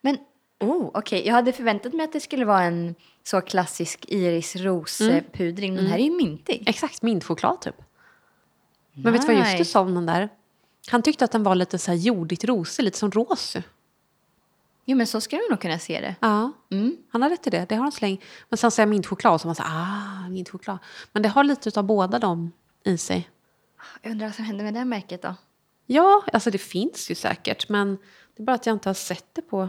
[0.00, 0.18] Men,
[0.60, 1.26] oh, okej.
[1.26, 5.76] Jag hade förväntat mig att det skulle vara en så klassisk iris-ros-pudring.
[5.76, 6.64] Den här är ju mintig.
[6.66, 7.76] Exakt, mintchoklad typ.
[8.92, 9.70] Men vet du vad just du Nice.
[9.70, 10.28] sa om den där?
[10.90, 13.62] Han tyckte att den var lite så här jordigt rosig, lite som rosu.
[14.84, 16.16] Jo, men så ska du nog kunna se det.
[16.20, 16.96] Ja, Mm.
[17.10, 17.66] han har rätt i det.
[17.68, 18.20] Det har han släng.
[18.48, 20.78] Men sen säger jag mintchoklad så man säger ah, mintchoklad.
[21.12, 22.52] Men det har lite av båda dem
[22.84, 23.30] i sig.
[24.02, 25.34] Jag undrar vad som händer med det här märket då?
[25.86, 27.68] Ja, alltså det finns ju säkert.
[27.68, 27.98] Men
[28.36, 29.68] det är bara att jag inte har sett det på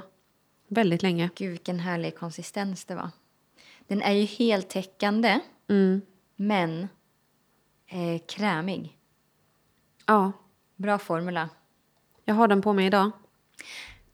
[0.68, 1.30] väldigt länge.
[1.36, 3.10] Gud, vilken härlig konsistens det var.
[3.88, 6.02] Den är ju heltäckande, Mm.
[6.36, 6.88] men
[7.88, 8.98] eh, krämig.
[10.06, 10.32] Ja,
[10.76, 11.50] Bra formula.
[12.26, 13.12] jag har den på mig idag.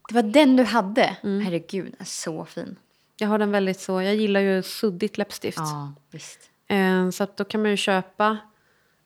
[0.09, 1.17] Det var den du hade.
[1.23, 1.41] Mm.
[1.45, 2.75] Herregud, den är så fin.
[3.17, 5.57] Jag har den väldigt så, jag gillar ju suddigt läppstift.
[5.57, 6.39] Ja, visst.
[6.67, 8.37] Eh, Så att då kan man ju köpa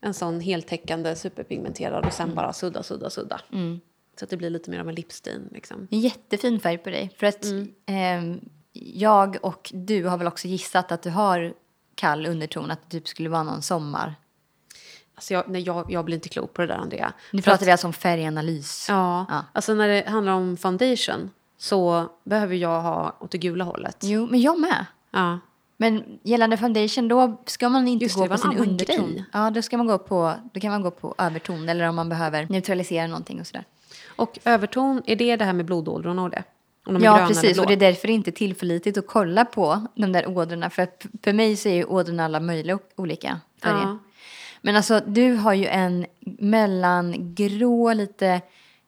[0.02, 3.42] en sån heltäckande superpigmenterad och sen bara sudda, sudda, sudda.
[4.20, 5.50] Så att det blir lite mer av en lipstin.
[5.52, 5.88] Liksom.
[5.92, 7.16] En jättefin färg på dig.
[7.18, 7.72] För att Mm.
[7.86, 8.40] ehm,
[8.74, 11.54] jag och du har väl också gissat att du har
[11.96, 14.16] kall underton, att det typ skulle vara någon sommar.
[15.16, 17.14] Alltså jag, nej, jag, jag blir inte klok på det där, Andrea.
[17.32, 18.86] Nu pratar vi alltså om färganalys.
[18.89, 19.45] Ja, Ja.
[19.53, 23.97] alltså när det handlar om foundation så behöver jag ha åt det gula hållet.
[24.01, 24.86] Jo, men jag med.
[25.11, 25.39] Ja.
[25.78, 29.24] Men gällande foundation, då ska man inte Just gå det på sin underton.
[29.34, 32.09] Ja, då, ska man gå på, då kan man gå på överton eller om man
[32.09, 33.66] behöver neutralisera någonting och sådär.
[34.16, 36.43] Och överton, är det det här med blodådrorna och det?
[36.86, 37.59] Ja, precis.
[37.59, 40.70] Och det är därför det inte är tillförlitligt att kolla på de där ådrorna.
[40.70, 43.82] För att för mig så är ju ådrorna alla möjliga olika färger.
[43.82, 43.97] Ja.
[44.66, 48.41] Men alltså, du har ju en mellangrå, lite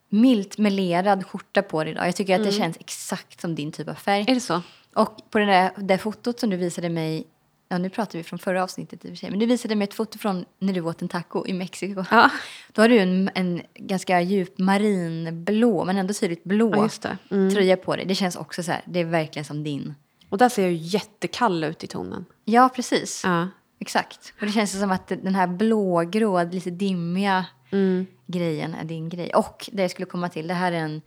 [0.09, 2.07] milt melerad skjorta på dig idag.
[2.07, 2.51] Jag tycker att Mm.
[2.51, 4.25] det känns exakt som din typ av färg.
[4.27, 4.61] Är det så?
[4.93, 7.27] Och på det där, det fotot som du visade mig,
[7.69, 9.85] ja nu pratar vi från förra avsnittet i och för sig, men du visade mig
[9.85, 12.05] ett foto från när du åt en taco i Mexiko.
[12.11, 12.29] Ja,
[12.73, 17.09] Då har du en, en ganska djup marinblå, men ändå tydligt blå ja.
[17.31, 17.53] Mm.
[17.53, 18.05] tröja på dig.
[18.05, 19.95] Det känns också så här, det är verkligen som din.
[20.29, 22.25] Och där ser jag ju jättekall ut i tonen.
[22.45, 23.21] Ja, precis.
[23.23, 23.47] Ja.
[23.79, 24.33] Exakt.
[24.39, 28.05] Och det känns som att den här blågrå, lite dimmiga Mm.
[28.27, 29.29] grejen är din grej.
[29.33, 31.01] Och det jag skulle komma till, det här är en,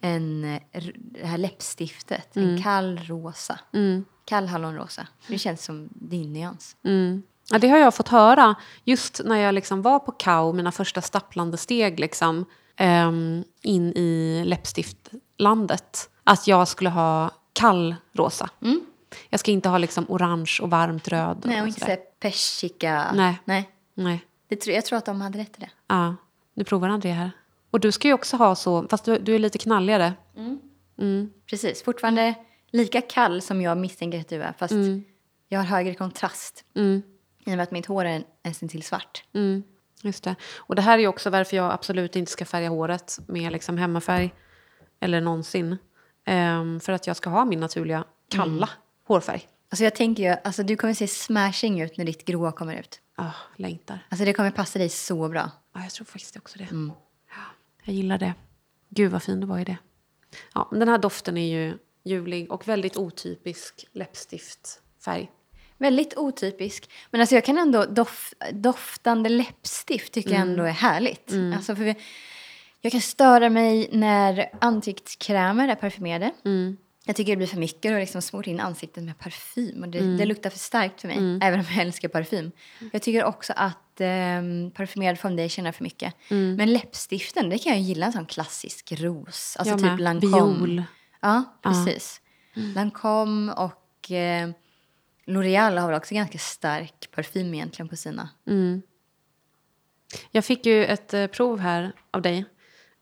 [0.00, 0.42] en
[0.96, 2.36] det här läppstiftet.
[2.36, 3.58] En kall rosa.
[3.72, 4.04] Mm.
[4.24, 5.06] Kall hallonrosa.
[5.28, 6.76] Det känns som din nyans.
[6.84, 7.22] Mm.
[7.50, 8.54] Ja, det har jag fått höra
[8.84, 12.44] just när jag liksom var på Kao, mina första stapplande steg liksom,
[12.76, 16.10] ehm, in i läppstiftlandet.
[16.24, 18.50] Att jag skulle ha kall rosa.
[19.30, 21.42] Jag ska inte ha liksom orange och varmt röd.
[21.46, 23.12] Nej, och inte persika.
[23.12, 23.38] Nej.
[23.44, 23.70] Nej.
[23.94, 24.24] Nej.
[24.48, 25.70] Det jag tror att de hade rätt i det.
[25.86, 26.16] Ja,
[26.54, 27.30] nu provar André här.
[27.70, 30.12] Och du ska ju också ha så, fast du, du är lite knalligare.
[31.50, 31.82] Precis.
[31.82, 32.34] Fortfarande
[32.70, 34.52] lika kall som jag misstänker att du är.
[34.58, 34.74] Fast
[35.48, 36.64] jag har högre kontrast.
[36.74, 37.02] Mm.
[37.38, 39.24] I och med att mitt hår är nästan till svart.
[39.34, 39.62] Mm,
[40.02, 40.34] just det.
[40.56, 44.34] Och det här är också varför jag absolut inte ska färga håret med liksom hemmafärg.
[45.00, 45.76] eller någonsin.
[46.24, 48.68] Ehm, för att jag ska ha min naturliga kalla
[49.06, 49.48] hårfärg.
[49.72, 53.00] Alltså jag tänker ju, alltså du kommer se smashing ut när ditt gråa kommer ut.
[53.16, 54.06] Ah, längtar.
[54.08, 55.50] Alltså det kommer passa dig så bra.
[55.74, 56.68] Ja, jag tror faktiskt också det.
[56.70, 57.44] Ja,
[57.84, 58.34] jag gillar det.
[58.88, 59.76] Gud vad fin du var i det.
[60.54, 65.30] Ja, men den här doften är ju ljuvlig och väldigt otypisk läppstiftfärg.
[65.78, 66.90] Väldigt otypisk.
[67.10, 71.32] Men alltså jag kan ändå, dof, doftande läppstift tycker jag ändå är härligt.
[71.56, 71.94] Alltså för
[72.80, 76.32] jag kan störa mig när ansiktskrämer är parfymerade.
[77.04, 79.82] Jag tycker det blir för mycket och liksom smort in ansiktet med parfym.
[79.82, 82.50] Och det, det luktar för starkt för mig, även om jag älskar parfym.
[82.92, 86.14] Jag tycker också att um, parfymerad foundation är för mycket.
[86.28, 89.56] Men läppstiften, det kan jag gilla en sån klassisk ros.
[89.58, 90.00] Alltså Jag typ med.
[90.00, 90.66] Lancome.
[90.66, 90.82] Viol.
[91.20, 92.20] Ja, precis.
[92.74, 94.48] Lancome och eh,
[95.26, 98.28] L'Oreal har väl också ganska stark parfym egentligen på sina.
[100.30, 102.44] Jag fick ju ett eh, prov här av dig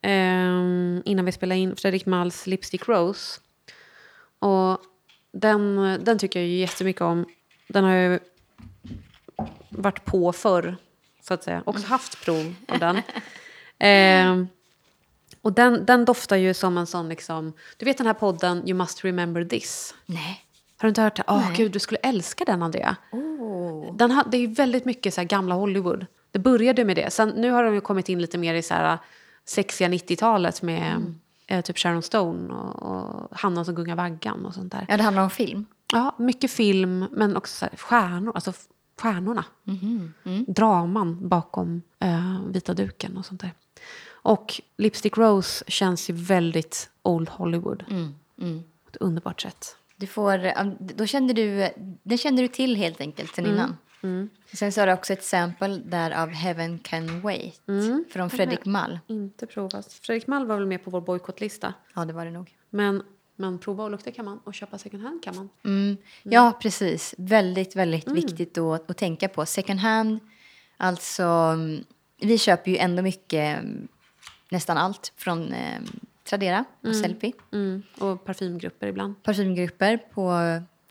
[0.03, 3.40] ehm, innan vi spelade in Fredrik Malls Lipstick Rose.
[4.41, 4.78] Och
[5.32, 7.26] den, den tycker jag ju jättemycket om.
[7.68, 8.18] Den har jag ju
[9.68, 10.76] varit på förr,
[11.22, 11.62] så att säga.
[11.66, 13.03] Också haft prov av den.
[13.82, 14.49] Ehm,
[15.43, 17.53] och den, den doftar ju som en sån liksom...
[17.76, 19.95] Du vet den här podden You must remember this?
[20.07, 20.45] Nej.
[20.76, 21.24] Har du inte hört det?
[21.26, 22.97] Åh, gud, du skulle älska den, Andrea.
[23.12, 23.97] Oh.
[23.97, 26.07] Den har, det är ju väldigt mycket så här gamla Hollywood.
[26.30, 27.11] Det började med det.
[27.11, 28.99] Sen, nu har de ju kommit in lite mer i så här
[29.45, 31.14] sexiga 90-talet med
[31.51, 34.86] eh, typ Sharon Stone och, och Hanna som gungar vaggan och sånt där.
[34.88, 35.66] Ja, det handlar om film.
[35.92, 38.53] Ja, mycket film, men också så här, stjärnor, alltså
[39.01, 39.44] stjärnorna.
[40.46, 43.53] Draman bakom eh, vita duken och sånt där.
[44.22, 47.84] Och Lipstick Rose känns ju väldigt Old Hollywood.
[48.84, 49.76] På ett underbart sätt.
[49.96, 50.53] Du får,
[50.96, 51.68] då kände du,
[52.03, 53.76] det kände du till helt enkelt sen innan.
[54.53, 57.61] Sen så har du också ett sample där av Heaven Can Wait
[58.11, 58.98] från Fredrik Mall.
[59.07, 59.92] Inte provat.
[59.92, 61.74] Fredrik Mall var väl med på vår bojkottlista.
[61.94, 62.57] Ja, det var det nog.
[62.70, 63.03] Men,
[63.36, 65.48] men prova och lukta kan man och köpa second hand kan man.
[65.64, 65.96] Mm.
[66.22, 67.14] Ja, precis.
[67.18, 69.46] Väldigt, väldigt viktigt då att tänka på.
[69.46, 70.20] Second hand,
[70.76, 71.84] alltså mm,
[72.20, 73.88] vi köper ju ändå mycket, mm,
[74.48, 75.80] nästan allt från eh,
[76.24, 77.32] Tradera och Sellpy.
[77.53, 77.82] Mm.
[77.98, 79.22] Och parfymgrupper ibland.
[79.22, 80.32] Parfymgrupper på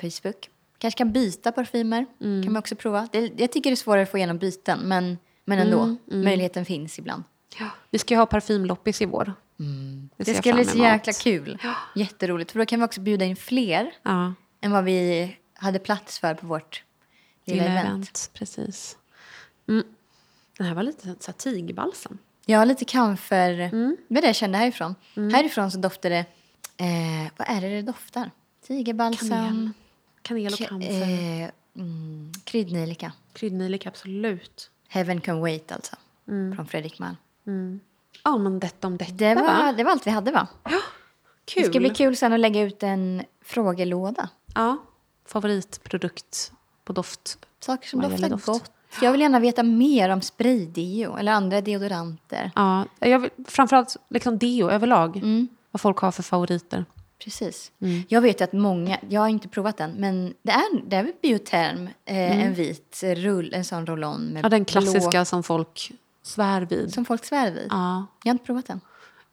[0.01, 0.49] Facebook.
[0.79, 3.07] Kanske kan byta parfymer, kan man också prova.
[3.11, 5.95] Det, jag tycker det är svårare att få igenom byten, men, men ändå.
[6.05, 7.23] Möjligheten finns ibland.
[7.59, 7.69] Ja.
[7.89, 9.33] Vi ska ju ha parfymloppis i vår.
[9.57, 9.63] Det,
[10.17, 11.57] Det jag ska bli så jäkla kul.
[11.95, 16.19] Jätteroligt, för då kan vi också bjuda in fler Ja, än vad vi hade plats
[16.19, 16.83] för på vårt
[17.45, 17.87] lilla, lilla event.
[17.87, 18.29] event.
[18.33, 18.97] Precis.
[19.67, 19.83] Mm.
[20.57, 22.17] Den här var lite så här tigerbalsam.
[22.45, 23.51] Ja, lite kamfer.
[23.59, 23.97] Mm.
[24.07, 24.95] Det var det jag kände härifrån.
[25.15, 26.25] Härifrån så doftar det...
[26.77, 28.31] Eh, vad är det det doftar?
[28.67, 29.29] Tigerbalsam.
[29.29, 29.69] Kanel.
[30.21, 31.01] Kanel och kamfer.
[31.43, 33.11] eh, mm, kryddnejlika.
[33.33, 34.71] Kryddnejlika, absolut.
[34.87, 35.95] Heaven can wait alltså.
[36.27, 36.55] Mm.
[36.55, 37.15] Från Fredrik Malm.
[38.23, 39.73] Ja, men detta om detta Det var, va?
[39.77, 40.47] det var allt vi hade va?
[41.45, 41.63] Kul.
[41.63, 44.29] Det ska bli kul sen att lägga ut en frågelåda.
[44.55, 44.77] Ja,
[45.25, 46.51] favoritprodukt
[46.83, 47.37] på doft.
[47.59, 48.45] Saker som doftar doft.
[48.45, 48.71] gott.
[49.01, 52.51] Jag vill gärna veta mer om spraydeo eller andra deodoranter.
[52.55, 55.17] Ja, jag vill, framförallt liksom deo överlag.
[55.17, 55.47] Mm.
[55.71, 56.85] Vad folk har för favoriter.
[57.23, 57.71] Precis.
[57.81, 58.03] Mm.
[58.07, 61.89] Jag vet att många, jag har inte provat den, men det är, det är Bioterm,
[62.05, 64.41] eh, en vit rull, en sån roll-on med Mm.
[64.43, 65.91] Ja, den klassiska blå, som folk
[66.23, 66.93] svär vid.
[66.93, 67.67] som folk svär vid.
[67.69, 68.81] Ja, Jag har inte provat den.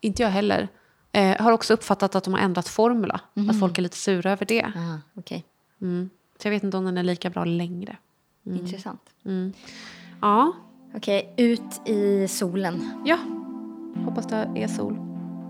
[0.01, 0.69] inte jag heller.
[1.13, 3.21] Eh, har också uppfattat att de har ändrat formula.
[3.35, 3.51] Mhm.
[3.51, 4.63] Att folk är lite sura över det.
[4.77, 5.45] Aha, okej.
[5.81, 6.11] Mm.
[6.43, 7.97] Så jag vet inte om den är lika bra längre.
[8.47, 8.59] Mm.
[8.59, 9.01] Intressant.
[10.21, 10.53] Ja,
[10.95, 13.03] Okej, ut i solen.
[13.05, 13.19] ja.
[14.05, 14.95] Hoppas det är sol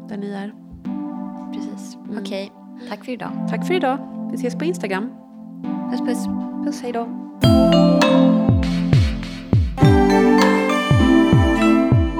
[0.09, 0.66] där ni är
[1.57, 1.95] precis.
[1.95, 2.19] Mm.
[2.19, 2.89] Okej, okay.
[2.89, 3.31] tack för idag.
[3.51, 3.99] Tack för idag.
[4.31, 5.13] Vi ses på Instagram.
[5.91, 6.27] Puss, puss.
[6.65, 7.05] Puss, hej då.